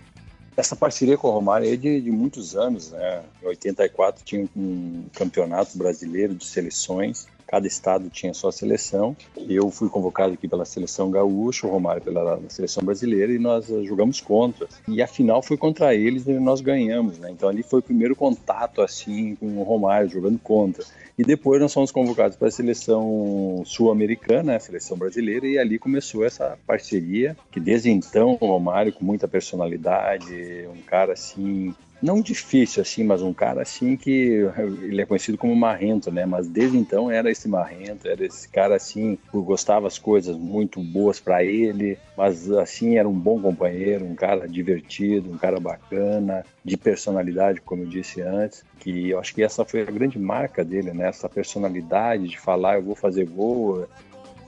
[0.57, 3.23] Essa parceria com o Romário é de, de muitos anos, né?
[3.43, 9.15] Em 84 tinha um campeonato brasileiro de seleções, cada estado tinha sua seleção.
[9.47, 14.19] Eu fui convocado aqui pela seleção gaúcha, o Romário pela seleção brasileira e nós jogamos
[14.21, 14.67] contra.
[14.87, 17.31] E a final foi contra eles e nós ganhamos, né?
[17.31, 20.83] Então ali foi o primeiro contato assim com o Romário jogando contra.
[21.17, 26.25] E depois nós fomos convocados para a seleção sul-americana, a seleção brasileira, e ali começou
[26.25, 31.73] essa parceria, que desde então o Romário, com muita personalidade, um cara assim,
[32.05, 34.47] não difícil assim, mas um cara assim que
[34.83, 36.25] ele é conhecido como marrento, né?
[36.25, 40.79] Mas desde então era esse marrento, era esse cara assim, que gostava as coisas muito
[40.79, 46.45] boas para ele, mas assim era um bom companheiro, um cara divertido, um cara bacana,
[46.63, 50.63] de personalidade, como eu disse antes que eu acho que essa foi a grande marca
[50.63, 51.07] dele, né?
[51.07, 53.87] Essa personalidade de falar, eu vou fazer gol.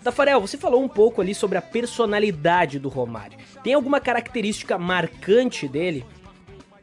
[0.03, 3.37] Tafarel, você falou um pouco ali sobre a personalidade do Romário.
[3.63, 6.05] Tem alguma característica marcante dele?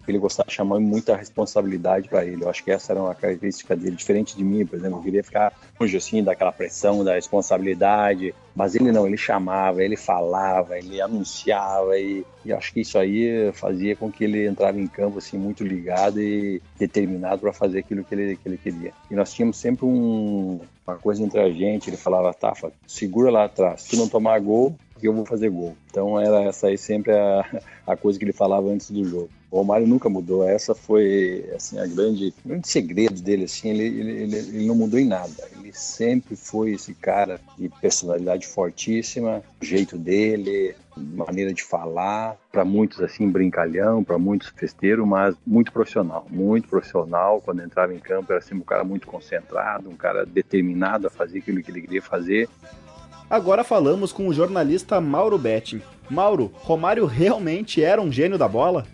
[0.07, 2.45] Ele gostava de chamar muita responsabilidade para ele.
[2.45, 4.99] Eu acho que essa era uma característica dele, diferente de mim, por exemplo.
[4.99, 8.35] Eu queria ficar longe assim daquela pressão, da responsabilidade.
[8.55, 13.51] Mas ele não, ele chamava, ele falava, ele anunciava e, e acho que isso aí
[13.53, 18.05] fazia com que ele entrava em campo assim muito ligado e determinado para fazer aquilo
[18.05, 18.93] que ele, que ele queria.
[19.11, 23.45] E nós tínhamos sempre um, uma coisa entre a gente, ele falava, Tafa, segura lá
[23.45, 24.77] atrás, se não tomar gol,
[25.07, 25.77] eu vou fazer gol.
[25.91, 29.31] Então era essa aí sempre a, a coisa que ele falava antes do jogo.
[29.51, 30.49] O Romário nunca mudou.
[30.49, 33.45] Essa foi assim a grande, grande segredo dele.
[33.45, 35.49] Assim, ele, ele, ele, ele não mudou em nada.
[35.57, 42.65] Ele sempre foi esse cara de personalidade fortíssima, o jeito dele, maneira de falar, para
[42.65, 47.41] muitos assim brincalhão, para muitos festeiro, mas muito profissional, muito profissional.
[47.41, 51.39] Quando entrava em campo era sempre um cara muito concentrado, um cara determinado a fazer
[51.39, 52.49] aquilo que ele queria fazer.
[53.35, 55.83] Agora falamos com o jornalista Mauro Betting.
[56.09, 58.87] Mauro, Romário realmente era um gênio da bola?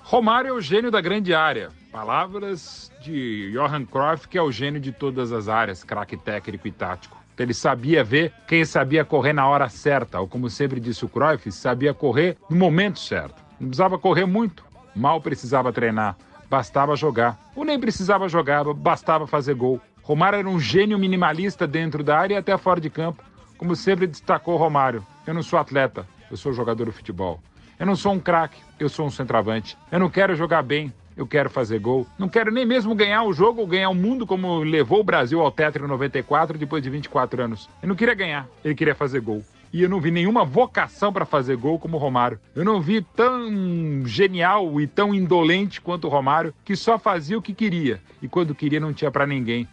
[0.00, 1.70] Romário é o gênio da grande área.
[1.92, 6.72] Palavras de Johan Cruyff, que é o gênio de todas as áreas, craque técnico e
[6.72, 7.16] tático.
[7.38, 11.52] Ele sabia ver quem sabia correr na hora certa, ou como sempre disse o Cruyff,
[11.52, 13.40] sabia correr no momento certo.
[13.60, 16.16] Não precisava correr muito, mal precisava treinar,
[16.50, 17.38] bastava jogar.
[17.54, 19.80] Ou nem precisava jogar, bastava fazer gol.
[20.02, 23.22] Romário era um gênio minimalista dentro da área e até fora de campo,
[23.62, 25.06] como sempre destacou Romário.
[25.24, 27.40] Eu não sou atleta, eu sou jogador de futebol.
[27.78, 29.78] Eu não sou um craque, eu sou um centroavante.
[29.92, 32.04] Eu não quero jogar bem, eu quero fazer gol.
[32.18, 35.40] Não quero nem mesmo ganhar o jogo ou ganhar o mundo como levou o Brasil
[35.40, 37.70] ao Tetra em 94 depois de 24 anos.
[37.80, 39.44] Eu não queria ganhar, ele queria fazer gol.
[39.72, 42.40] E eu não vi nenhuma vocação para fazer gol como o Romário.
[42.56, 47.42] Eu não vi tão genial e tão indolente quanto o Romário, que só fazia o
[47.42, 49.68] que queria e quando queria não tinha para ninguém.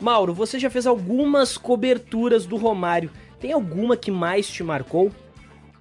[0.00, 3.10] Mauro, você já fez algumas coberturas do Romário.
[3.40, 5.10] Tem alguma que mais te marcou?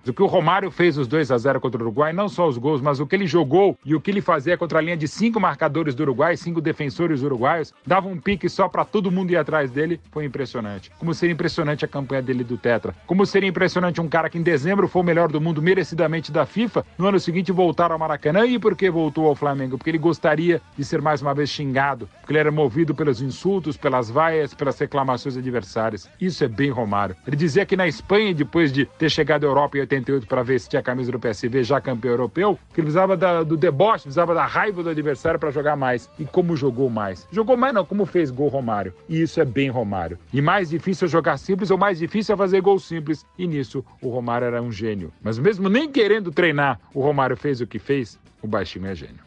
[0.05, 2.57] O que o Romário fez os 2 a 0 contra o Uruguai, não só os
[2.57, 5.07] gols, mas o que ele jogou e o que ele fazia contra a linha de
[5.07, 9.37] cinco marcadores do Uruguai, cinco defensores uruguaios, dava um pique só para todo mundo ir
[9.37, 10.91] atrás dele, foi impressionante.
[10.99, 12.93] Como seria impressionante a campanha dele do Tetra.
[13.07, 16.45] Como seria impressionante um cara que em dezembro foi o melhor do mundo merecidamente da
[16.45, 18.45] FIFA, no ano seguinte voltar ao Maracanã.
[18.45, 19.77] E por que voltou ao Flamengo?
[19.77, 23.77] Porque ele gostaria de ser mais uma vez xingado, porque ele era movido pelos insultos,
[23.77, 26.09] pelas vaias, pelas reclamações adversárias.
[26.19, 27.15] Isso é bem Romário.
[27.25, 30.77] Ele dizia que na Espanha, depois de ter chegado à Europa em 88 para vestir
[30.77, 34.45] a camisa do PSV, já campeão europeu, que ele precisava da, do deboche, precisava da
[34.45, 36.09] raiva do adversário para jogar mais.
[36.19, 37.27] E como jogou mais?
[37.31, 38.93] Jogou mais não, como fez gol Romário.
[39.07, 40.17] E isso é bem Romário.
[40.31, 43.25] E mais difícil é jogar simples ou mais difícil é fazer gol simples.
[43.37, 45.11] E nisso o Romário era um gênio.
[45.21, 49.23] Mas mesmo nem querendo treinar, o Romário fez o que fez, o baixinho é gênio.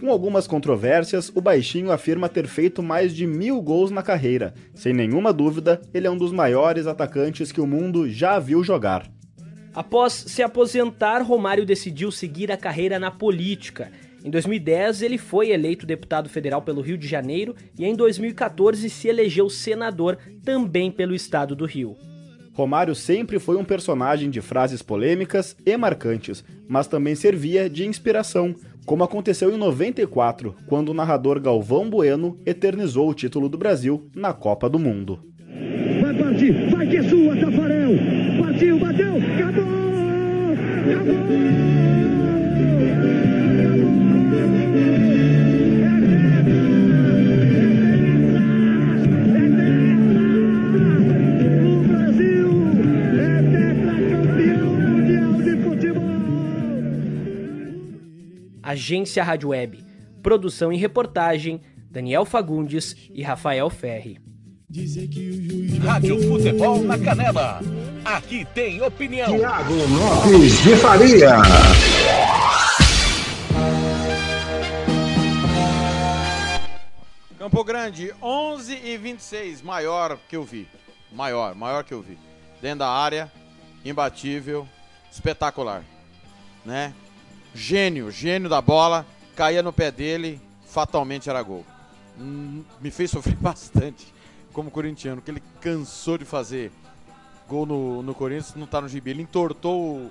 [0.00, 4.54] Com algumas controvérsias, o Baixinho afirma ter feito mais de mil gols na carreira.
[4.74, 9.12] Sem nenhuma dúvida, ele é um dos maiores atacantes que o mundo já viu jogar.
[9.74, 13.92] Após se aposentar, Romário decidiu seguir a carreira na política.
[14.24, 19.06] Em 2010, ele foi eleito deputado federal pelo Rio de Janeiro e em 2014 se
[19.06, 21.94] elegeu senador também pelo estado do Rio.
[22.52, 28.54] Romário sempre foi um personagem de frases polêmicas e marcantes, mas também servia de inspiração,
[28.84, 34.32] como aconteceu em 94, quando o narrador Galvão Bueno eternizou o título do Brasil na
[34.32, 35.29] Copa do Mundo.
[58.70, 59.84] Agência Rádio Web.
[60.22, 61.60] Produção e reportagem:
[61.90, 64.20] Daniel Fagundes e Rafael Ferri.
[65.84, 67.60] Rádio Futebol na Canela.
[68.04, 69.36] Aqui tem opinião.
[69.36, 71.30] Tiago Lopes de Faria.
[77.36, 80.68] Campo Grande, 11 e 26, maior que eu vi.
[81.10, 82.16] Maior, maior que eu vi.
[82.62, 83.32] Dentro da área,
[83.84, 84.68] imbatível,
[85.10, 85.82] espetacular.
[86.64, 86.94] Né?
[87.54, 91.64] Gênio, gênio da bola, caía no pé dele, fatalmente era gol.
[92.18, 94.12] Hum, me fez sofrer bastante
[94.52, 96.72] como corintiano, que ele cansou de fazer
[97.48, 99.10] gol no, no Corinthians, não tá no gibi.
[99.10, 100.10] Ele entortou o,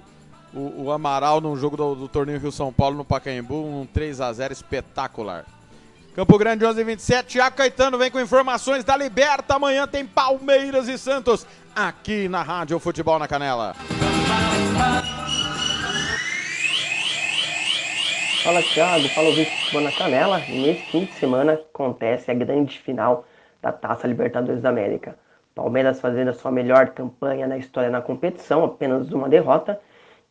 [0.54, 4.22] o, o Amaral num jogo do, do, torneio Rio São Paulo no Pacaembu, um 3
[4.22, 5.46] a 0 espetacular.
[6.16, 9.56] Campo Grande 11 27, Thiago Caetano vem com informações da Liberta.
[9.56, 13.76] Amanhã tem Palmeiras e Santos aqui na Rádio Futebol na Canela.
[18.44, 20.40] Fala Thiago, fala o Futebol na Canela.
[20.48, 23.26] Nesse fim de semana acontece a grande final
[23.62, 25.18] da Taça Libertadores da América.
[25.54, 29.82] Palmeiras fazendo a sua melhor campanha na história na competição, apenas uma derrota,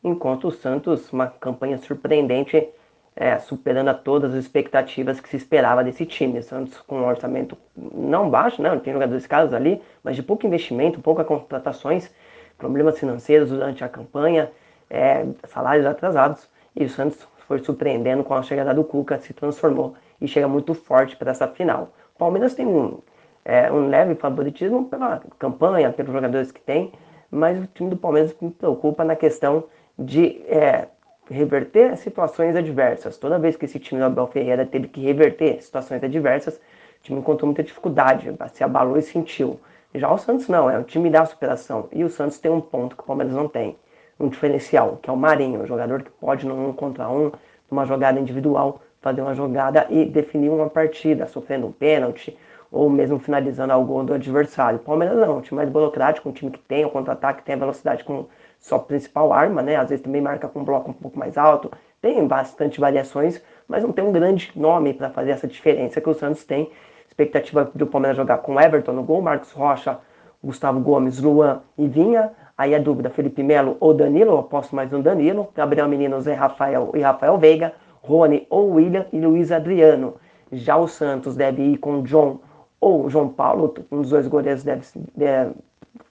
[0.03, 2.67] enquanto o Santos, uma campanha surpreendente,
[3.15, 6.43] é, superando a todas as expectativas que se esperava desse time.
[6.43, 8.75] Santos com um orçamento não baixo, né?
[8.83, 12.11] tem jogadores caros ali, mas de pouco investimento, poucas contratações,
[12.57, 14.51] problemas financeiros durante a campanha,
[14.89, 19.95] é, salários atrasados, e o Santos foi surpreendendo com a chegada do Cuca, se transformou
[20.21, 21.95] e chega muito forte para essa final.
[22.15, 22.99] O Palmeiras tem um,
[23.43, 26.93] é, um leve favoritismo pela campanha, pelos jogadores que tem,
[27.31, 29.65] mas o time do Palmeiras me preocupa na questão
[29.99, 30.89] de é,
[31.31, 33.17] reverter situações adversas.
[33.17, 37.19] Toda vez que esse time do Abel Ferreira teve que reverter situações adversas, o time
[37.19, 39.59] encontrou muita dificuldade, se abalou e sentiu.
[39.95, 41.89] Já o Santos não, é um time da superação.
[41.93, 43.75] E o Santos tem um ponto que o Palmeiras não tem
[44.19, 47.31] um diferencial, que é o Marinho, um jogador que pode, num um contra um,
[47.71, 52.37] numa jogada individual, fazer uma jogada e definir uma partida, sofrendo um pênalti
[52.71, 54.79] ou mesmo finalizando gol do adversário.
[54.79, 57.59] O Palmeiras não, um time mais burocrático, um time que tem o contra-ataque, tem a
[57.59, 59.77] velocidade como sua principal arma, né?
[59.77, 63.83] Às vezes também marca com um bloco um pouco mais alto, tem bastante variações, mas
[63.83, 66.71] não tem um grande nome para fazer essa diferença que o Santos tem.
[67.07, 69.99] Expectativa do Palmeiras jogar com Everton no gol, Marcos Rocha,
[70.43, 74.91] Gustavo Gomes, Luan e Vinha, Aí a dúvida, Felipe Melo ou Danilo, eu aposto mais
[74.91, 75.49] no Danilo.
[75.55, 77.73] Gabriel Menino, Zé Rafael e Rafael Veiga.
[78.03, 80.15] Rony ou William e Luiz Adriano.
[80.51, 82.41] Já o Santos deve ir com John
[82.81, 85.53] ou João Paulo, um dos dois goleiros deve, deve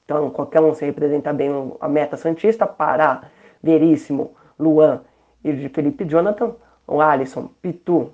[0.05, 3.23] então qualquer um se representa bem a meta Santista, Pará,
[3.63, 5.01] Veríssimo, Luan
[5.43, 6.53] e Felipe Jonathan,
[6.85, 8.11] o Alisson, Pitu,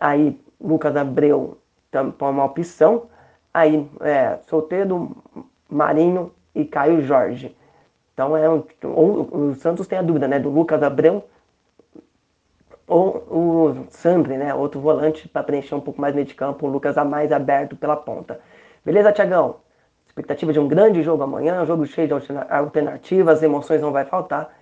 [0.00, 1.58] aí Lucas Abreu,
[1.90, 3.04] também uma opção,
[3.52, 5.16] aí é, Solteiro,
[5.68, 7.54] Marinho e Caio Jorge.
[8.18, 11.22] Então é um, o Santos tem a dúvida, né, do Lucas Abreu
[12.84, 16.68] ou o Sandri, né, outro volante para preencher um pouco mais meio de campo, o
[16.68, 18.40] Lucas a mais aberto pela ponta.
[18.84, 19.60] Beleza, Tiagão?
[20.08, 22.14] Expectativa de um grande jogo amanhã, um jogo cheio de
[22.50, 24.52] alternativas, emoções não vai faltar.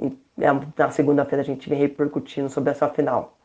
[0.00, 0.46] E é,
[0.78, 3.36] na segunda-feira a gente vem repercutindo sobre essa final.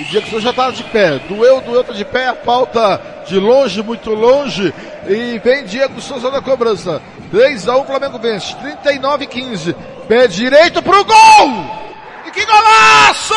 [0.00, 1.20] O Diego já está de pé.
[1.28, 2.26] Doeu, doeu, tá de pé.
[2.26, 4.72] A pauta de longe, muito longe.
[5.06, 7.00] E vem Diego Souza na cobrança.
[7.30, 8.56] 3 a 1 Flamengo vence.
[8.56, 9.76] 39 15.
[10.08, 11.16] Pé direito pro gol!
[12.26, 13.34] E que golaço!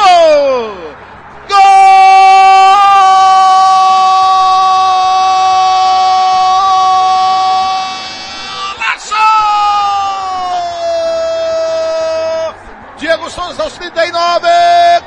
[12.98, 14.48] Diego Souza aos 39,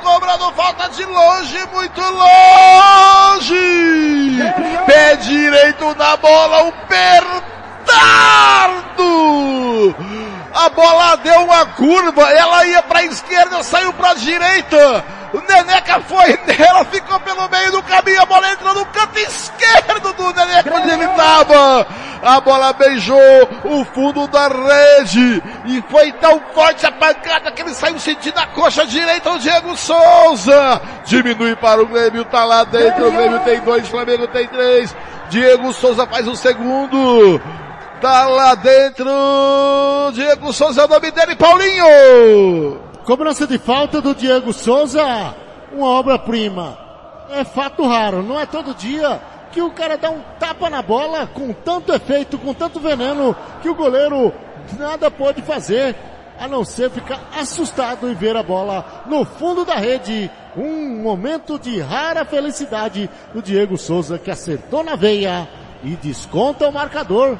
[0.03, 3.45] cobrando falta de longe, muito longe.
[4.85, 7.45] Pé direito na bola, um petardo.
[10.53, 15.03] A bola deu uma curva, ela ia para a esquerda, saiu para a direita.
[15.33, 20.13] O Neneca foi nela, ficou pelo meio do caminho, a bola entrou no canto esquerdo
[20.13, 21.85] do Neneca onde ele estava.
[22.25, 23.19] A bola beijou
[23.65, 28.47] o fundo da rede e foi tão forte a pancada que ele saiu sentindo a
[28.47, 30.81] coxa direita o Diego Souza.
[31.05, 34.95] Diminui para o Grêmio, tá lá dentro, o Grêmio tem dois, Flamengo tem três.
[35.29, 37.39] Diego Souza faz o segundo.
[38.01, 39.07] Tá lá dentro,
[40.11, 42.81] Diego Souza é o nome dele, Paulinho.
[43.05, 45.35] Cobrança de falta do Diego Souza,
[45.71, 46.75] uma obra-prima.
[47.29, 49.21] É fato raro, não é todo dia
[49.55, 53.69] que o cara dá um tapa na bola com tanto efeito, com tanto veneno, que
[53.69, 54.33] o goleiro
[54.77, 55.95] nada pode fazer
[56.37, 60.29] a não ser ficar assustado e ver a bola no fundo da rede.
[60.57, 65.47] Um momento de rara felicidade do Diego Souza que acertou na veia
[65.81, 67.39] e desconta o marcador.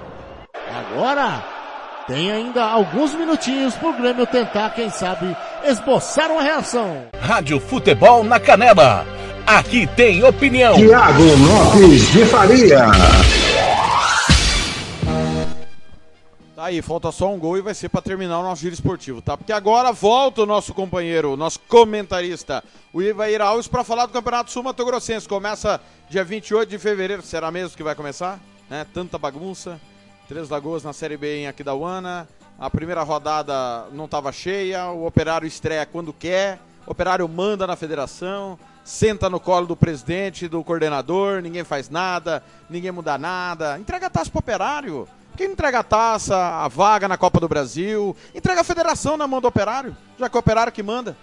[0.73, 1.43] Agora
[2.07, 5.35] tem ainda alguns minutinhos pro Grêmio tentar, quem sabe,
[5.65, 7.07] esboçar uma reação.
[7.19, 9.05] Rádio Futebol na Canela.
[9.45, 10.75] Aqui tem opinião.
[10.75, 12.87] Tiago Lopes de Faria.
[16.55, 19.21] Tá aí, falta só um gol e vai ser para terminar o nosso giro esportivo,
[19.21, 19.37] tá?
[19.37, 24.13] Porque agora volta o nosso companheiro, o nosso comentarista, o Ivair Alves, para falar do
[24.13, 25.29] Campeonato Sul Mato Grossense.
[25.29, 25.79] Começa
[26.09, 28.39] dia 28 de fevereiro, será mesmo que vai começar?
[28.67, 28.83] Né?
[28.95, 29.79] Tanta bagunça.
[30.27, 32.27] Três Lagoas na Série B em Aquidauana.
[32.57, 37.75] A primeira rodada não estava cheia, o operário estreia quando quer, o operário manda na
[37.75, 43.79] federação, senta no colo do presidente, do coordenador, ninguém faz nada, ninguém muda nada.
[43.79, 45.07] Entrega a taça pro operário.
[45.35, 49.41] Quem entrega a taça, a vaga na Copa do Brasil, entrega a federação na mão
[49.41, 51.17] do operário, já que é o operário que manda.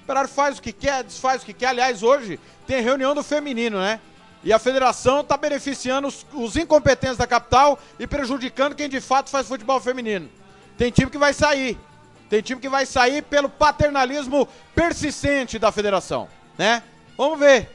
[0.00, 1.66] O operário faz o que quer, desfaz o que quer.
[1.66, 4.00] Aliás, hoje tem reunião do feminino, né?
[4.42, 9.30] E a federação está beneficiando os, os, incompetentes da capital e prejudicando quem de fato
[9.30, 10.28] faz futebol feminino.
[10.76, 11.78] Tem time que vai sair.
[12.28, 16.82] Tem time que vai sair pelo paternalismo persistente da federação, né?
[17.22, 17.70] Vamos ver.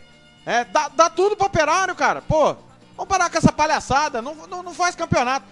[0.45, 2.21] É, dá, dá tudo pro operário, cara.
[2.21, 2.53] Pô,
[2.97, 4.21] vamos parar com essa palhaçada.
[4.21, 5.45] Não, não, não faz campeonato.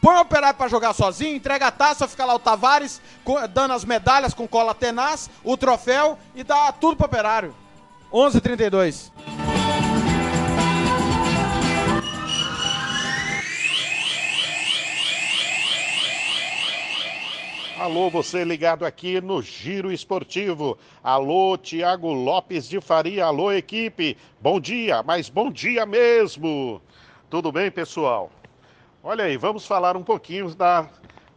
[0.00, 3.00] Põe o operário para jogar sozinho, entrega a taça, fica lá o Tavares
[3.52, 7.52] dando as medalhas com cola tenaz, o troféu e dá tudo pro operário.
[8.12, 9.10] 11:32.
[17.80, 20.78] Alô, você ligado aqui no Giro Esportivo.
[21.02, 23.24] Alô, Tiago Lopes de Faria.
[23.24, 24.18] Alô, equipe.
[24.38, 26.82] Bom dia, mas bom dia mesmo.
[27.30, 28.30] Tudo bem, pessoal?
[29.02, 30.90] Olha aí, vamos falar um pouquinho da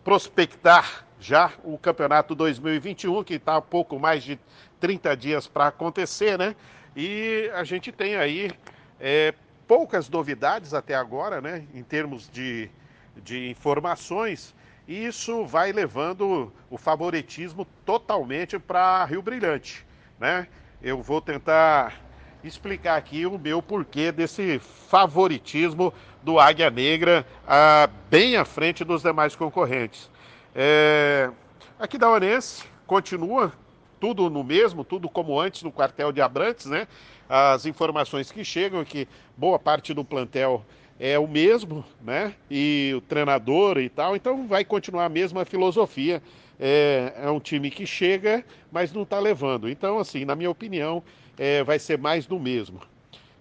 [0.04, 4.38] prospectar já o campeonato 2021, que está pouco mais de
[4.82, 6.58] 30 dias para acontecer, né?
[6.94, 8.52] E a gente tem aí
[9.00, 9.34] é,
[9.66, 11.66] poucas novidades até agora, né?
[11.74, 12.70] Em termos de,
[13.16, 14.54] de informações.
[14.88, 19.86] E isso vai levando o favoritismo totalmente para Rio Brilhante,
[20.20, 20.48] né?
[20.82, 22.02] Eu vou tentar
[22.44, 29.02] explicar aqui o meu porquê desse favoritismo do Águia Negra ah, bem à frente dos
[29.02, 30.12] demais concorrentes.
[30.54, 31.32] É,
[31.80, 33.54] aqui da Onense continua
[34.02, 36.90] tudo no mesmo, tudo como antes no quartel de Abrantes, né?
[37.30, 39.08] As informações que chegam é que
[39.38, 40.66] boa parte do plantel
[41.06, 42.34] é o mesmo, né?
[42.50, 46.24] E o treinador e tal, então vai continuar a mesma filosofia.
[46.58, 48.42] É, é um time que chega,
[48.72, 49.68] mas não está levando.
[49.68, 51.04] Então, assim, na minha opinião,
[51.38, 52.80] é, vai ser mais do mesmo.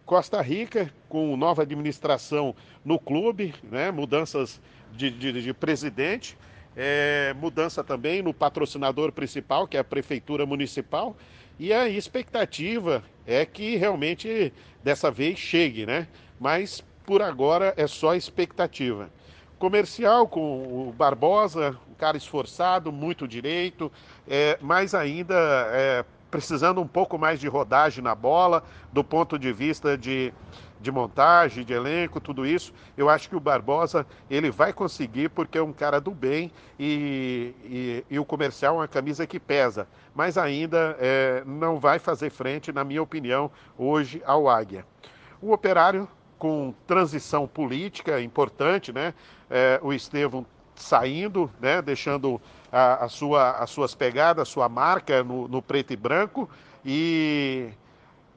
[0.05, 2.53] Costa Rica, com nova administração
[2.85, 3.93] no clube, né?
[3.93, 4.61] mudanças
[4.93, 6.37] de, de, de presidente,
[6.77, 11.17] é, mudança também no patrocinador principal, que é a Prefeitura Municipal,
[11.61, 14.53] e a expectativa é que realmente
[14.83, 16.09] dessa vez chegue, né?
[16.41, 19.11] Mas por agora é só expectativa.
[19.59, 23.93] Comercial com o Barbosa, um cara esforçado, muito direito,
[24.27, 25.35] é, mas ainda
[25.71, 30.33] é, precisando um pouco mais de rodagem na bola, do ponto de vista de,
[30.81, 32.73] de montagem, de elenco, tudo isso.
[32.97, 37.55] Eu acho que o Barbosa ele vai conseguir porque é um cara do bem e,
[37.65, 42.31] e, e o comercial é uma camisa que pesa, mas ainda é, não vai fazer
[42.31, 44.85] frente, na minha opinião, hoje ao Águia.
[45.41, 46.09] O operário
[46.43, 49.15] com transição política importante, né?
[49.49, 51.81] É, o Estevão saindo, né?
[51.81, 56.51] deixando a, a, sua, as suas pegadas, a sua marca no, no preto e branco
[56.85, 57.69] e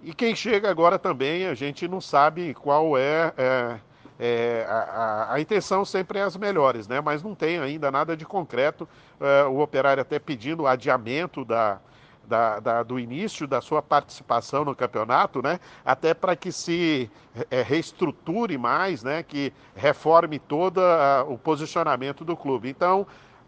[0.04, 3.80] E quem chega agora também, a gente não sabe qual é, é,
[4.20, 7.02] é a, a, a, intenção sempre é as melhores, né?
[7.02, 8.88] Mas não tem ainda nada de concreto.
[9.20, 11.80] É, o operário até pedindo adiamento da,
[12.26, 15.60] da, da, do início da sua participação no campeonato, né?
[15.84, 17.10] Até para que se
[17.50, 19.24] é, reestruture mais, né?
[19.24, 22.70] Que reforme todo a, o posicionamento do clube.
[22.70, 23.06] Então,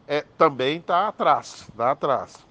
[0.08, 2.46] é, também está atrás, está atrás.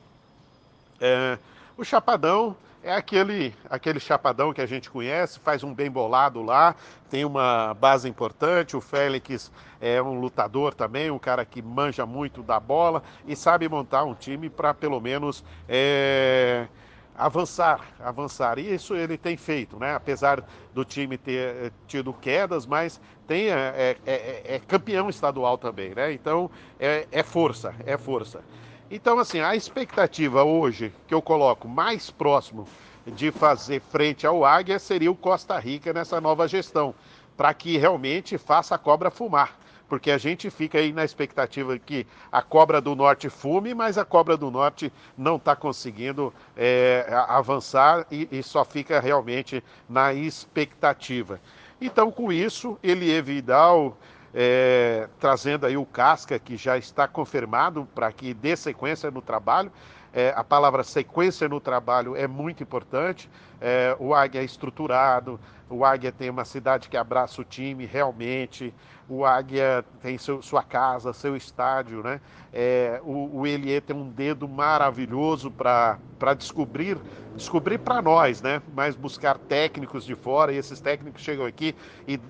[1.00, 1.38] É,
[1.76, 2.56] o Chapadão
[2.86, 6.72] é aquele, aquele chapadão que a gente conhece, faz um bem bolado lá,
[7.10, 8.76] tem uma base importante.
[8.76, 13.68] O Félix é um lutador também, um cara que manja muito da bola e sabe
[13.68, 16.68] montar um time para pelo menos é,
[17.16, 18.56] avançar, avançar.
[18.56, 19.96] E isso ele tem feito, né?
[19.96, 25.58] Apesar do time ter eh, tido quedas, mas tem, é, é, é, é campeão estadual
[25.58, 26.12] também, né?
[26.12, 28.44] Então é, é força, é força.
[28.88, 32.68] Então, assim, a expectativa hoje que eu coloco mais próximo
[33.04, 36.94] de fazer frente ao Águia seria o Costa Rica nessa nova gestão,
[37.36, 39.58] para que realmente faça a cobra fumar.
[39.88, 44.04] Porque a gente fica aí na expectativa que a cobra do norte fume, mas a
[44.04, 51.40] cobra do norte não está conseguindo é, avançar e, e só fica realmente na expectativa.
[51.80, 53.96] Então, com isso, Elie Vidal
[54.38, 59.72] é, trazendo aí o Casca, que já está confirmado para que dê sequência no trabalho.
[60.12, 63.30] É, a palavra sequência no trabalho é muito importante.
[63.58, 68.74] É, o Águia é estruturado, o Águia tem uma cidade que abraça o time realmente,
[69.08, 72.20] o Águia tem seu, sua casa, seu estádio, né?
[72.52, 75.98] É, o, o Elie tem um dedo maravilhoso para
[76.36, 76.98] descobrir,
[77.34, 78.60] descobrir para nós, né?
[78.74, 81.74] Mas buscar técnicos de fora, e esses técnicos chegam aqui
[82.06, 82.20] e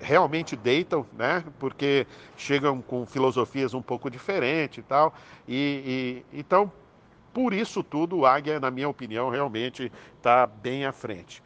[0.00, 1.44] realmente deitam, né?
[1.58, 5.14] Porque chegam com filosofias um pouco diferentes e tal.
[5.48, 6.70] E, e então,
[7.32, 11.42] por isso tudo, o Águia, na minha opinião, realmente está bem à frente.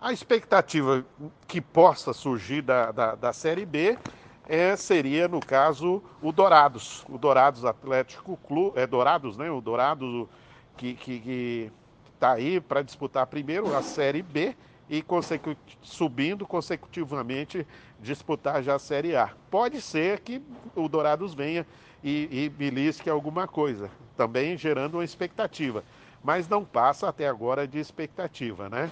[0.00, 1.04] A expectativa
[1.46, 3.96] que possa surgir da, da, da Série B
[4.48, 7.04] é, seria, no caso, o Dourados.
[7.08, 8.78] O Dourados Atlético Clube.
[8.78, 9.50] É Dourados, né?
[9.50, 10.28] O Dourados
[10.76, 11.72] que está que, que
[12.18, 14.56] tá aí para disputar primeiro a Série B
[14.88, 15.04] e
[15.80, 17.66] subindo consecutivamente
[18.00, 19.30] disputar já a Série A.
[19.50, 20.42] Pode ser que
[20.74, 21.66] o Dourados venha
[22.02, 25.84] e, e belisque alguma coisa, também gerando uma expectativa,
[26.22, 28.90] mas não passa até agora de expectativa, né?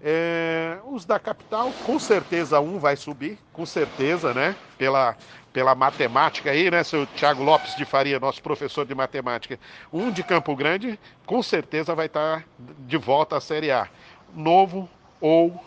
[0.00, 4.54] É, os da capital, com certeza um vai subir, com certeza, né?
[4.76, 5.16] Pela,
[5.52, 9.58] pela matemática aí, né, seu Thiago Lopes de Faria, nosso professor de matemática.
[9.92, 12.44] Um de Campo Grande, com certeza vai estar
[12.86, 13.88] de volta à Série A.
[14.32, 14.88] Novo
[15.20, 15.58] ou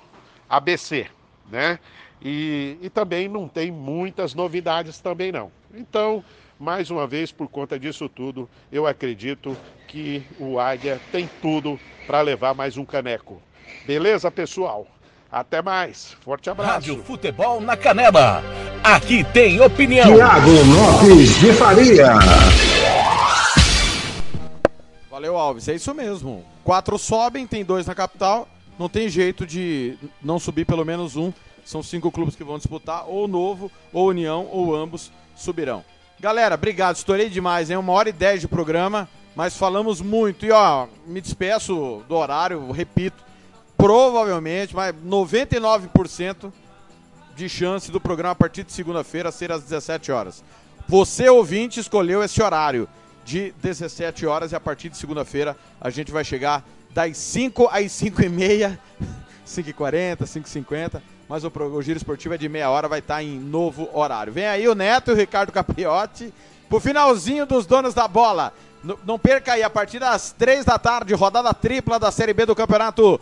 [0.49, 1.07] ABC,
[1.49, 1.79] né?
[2.21, 5.51] E, e também não tem muitas novidades também não.
[5.73, 6.23] Então,
[6.59, 12.21] mais uma vez, por conta disso tudo, eu acredito que o Águia tem tudo para
[12.21, 13.41] levar mais um caneco.
[13.85, 14.85] Beleza, pessoal?
[15.31, 16.15] Até mais.
[16.21, 16.71] Forte abraço.
[16.71, 18.43] Rádio Futebol na Canela.
[18.83, 20.13] Aqui tem opinião.
[20.13, 22.13] Tiago Lopes de Faria.
[25.09, 25.67] Valeu, Alves.
[25.67, 26.45] É isso mesmo.
[26.63, 28.47] Quatro sobem, tem dois na capital
[28.78, 31.32] não tem jeito de não subir pelo menos um.
[31.63, 35.84] São cinco clubes que vão disputar, ou Novo, ou União, ou ambos subirão.
[36.19, 36.95] Galera, obrigado.
[36.95, 37.78] Estourei demais, hein?
[37.78, 40.45] Uma hora e dez de programa, mas falamos muito.
[40.45, 43.24] E ó, me despeço do horário, repito,
[43.78, 46.51] provavelmente, mas 99%
[47.36, 50.43] de chance do programa a partir de segunda-feira ser às 17 horas.
[50.88, 52.88] Você, ouvinte, escolheu esse horário
[53.24, 56.63] de 17 horas e a partir de segunda-feira a gente vai chegar
[56.93, 58.79] das 5 às 5 e meia,
[59.45, 62.87] 5 e 40, 5 e 50, mas o, o Giro Esportivo é de meia hora,
[62.87, 64.33] vai estar tá em novo horário.
[64.33, 66.33] Vem aí o Neto e o Ricardo Capriotti
[66.69, 68.53] pro finalzinho dos donos da bola.
[68.83, 72.45] N não perca aí, a partir das 3 da tarde, rodada tripla da Série B
[72.45, 73.20] do Campeonato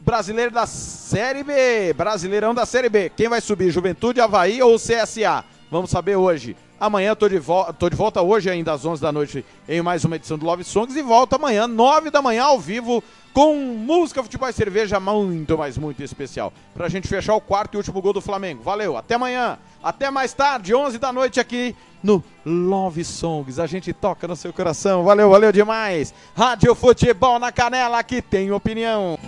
[0.00, 3.10] Brasileiro da Série B, Brasileirão da Série B.
[3.16, 5.44] Quem vai subir, Juventude, Havaí ou CSA?
[5.70, 6.56] Vamos saber hoje.
[6.78, 7.40] Amanhã tô de,
[7.78, 10.62] tô de volta hoje ainda às 11 da noite em mais uma edição do Love
[10.62, 15.56] Songs e volto amanhã 9 da manhã ao vivo com música, futebol e cerveja muito,
[15.58, 16.52] mas muito especial.
[16.74, 18.62] Pra gente fechar o quarto e último gol do Flamengo.
[18.62, 19.58] Valeu, até amanhã.
[19.82, 23.58] Até mais tarde, 11 da noite aqui no Love Songs.
[23.58, 25.04] A gente toca no seu coração.
[25.04, 26.14] Valeu, valeu demais.
[26.34, 29.18] Rádio Futebol na Canela, que tem opinião.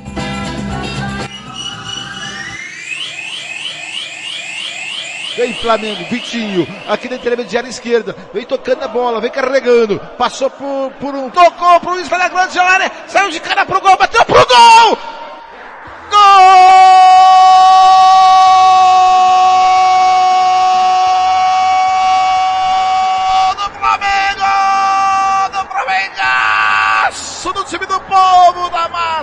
[5.38, 8.12] Vem Flamengo, Vitinho, aqui na intermediária esquerda.
[8.34, 10.00] Vem tocando a bola, vem carregando.
[10.18, 11.30] Passou por, por um.
[11.30, 12.90] Tocou pro Luiz, na grande área.
[13.06, 14.98] Saiu de cara pro gol, bateu pro gol!
[16.10, 16.18] Gol!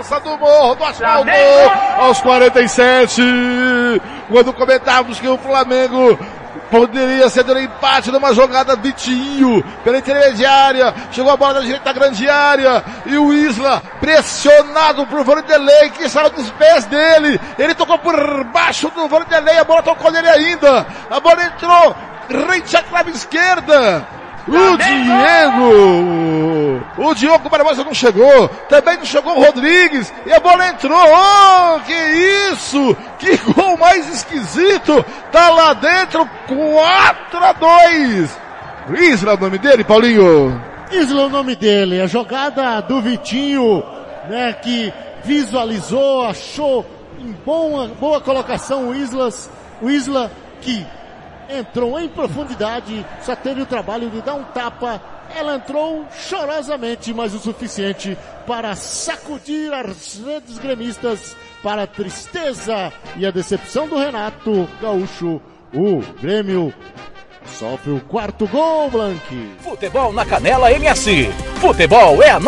[0.06, 1.30] Do cabeça do morro do asfalto
[1.98, 3.22] aos 47.
[4.28, 6.18] Quando comentávamos que o Flamengo
[6.70, 10.92] Poderia ser um empate numa jogada Vitinho pela intermediária.
[11.12, 12.82] Chegou a bola da direita da grande área.
[13.04, 17.40] E o Isla pressionado por Vanderlei que saiu dos pés dele.
[17.56, 19.58] Ele tocou por baixo do Vanderlei.
[19.58, 20.84] A bola tocou nele ainda.
[21.08, 21.94] A bola entrou
[22.28, 24.04] rente à clave esquerda.
[24.48, 26.36] O Diego!
[26.98, 28.48] O Diogo Barbosa não chegou.
[28.68, 30.12] Também não chegou o Rodrigues.
[30.24, 30.98] E a bola entrou.
[30.98, 31.92] Oh, que
[32.52, 32.96] isso!
[33.18, 35.04] Que gol mais esquisito!
[35.32, 38.38] Tá lá dentro 4 a 2.
[39.00, 40.62] Isla é o nome dele, Paulinho?
[40.92, 42.00] Isla é o nome dele.
[42.00, 43.82] A jogada do Vitinho,
[44.28, 44.92] né, que
[45.24, 46.86] visualizou, achou
[47.18, 49.50] em boa, boa colocação o Islas,
[49.82, 50.86] o Isla que
[51.48, 55.00] entrou em profundidade, só teve o trabalho de dar um tapa.
[55.34, 58.16] Ela entrou chorosamente, mas o suficiente
[58.46, 65.40] para sacudir as redes gremistas para a tristeza e a decepção do Renato Gaúcho.
[65.74, 66.72] O Grêmio
[67.46, 69.50] sofre o quarto gol, Blanque.
[69.60, 71.30] Futebol na Canela MS.
[71.60, 72.40] Futebol é a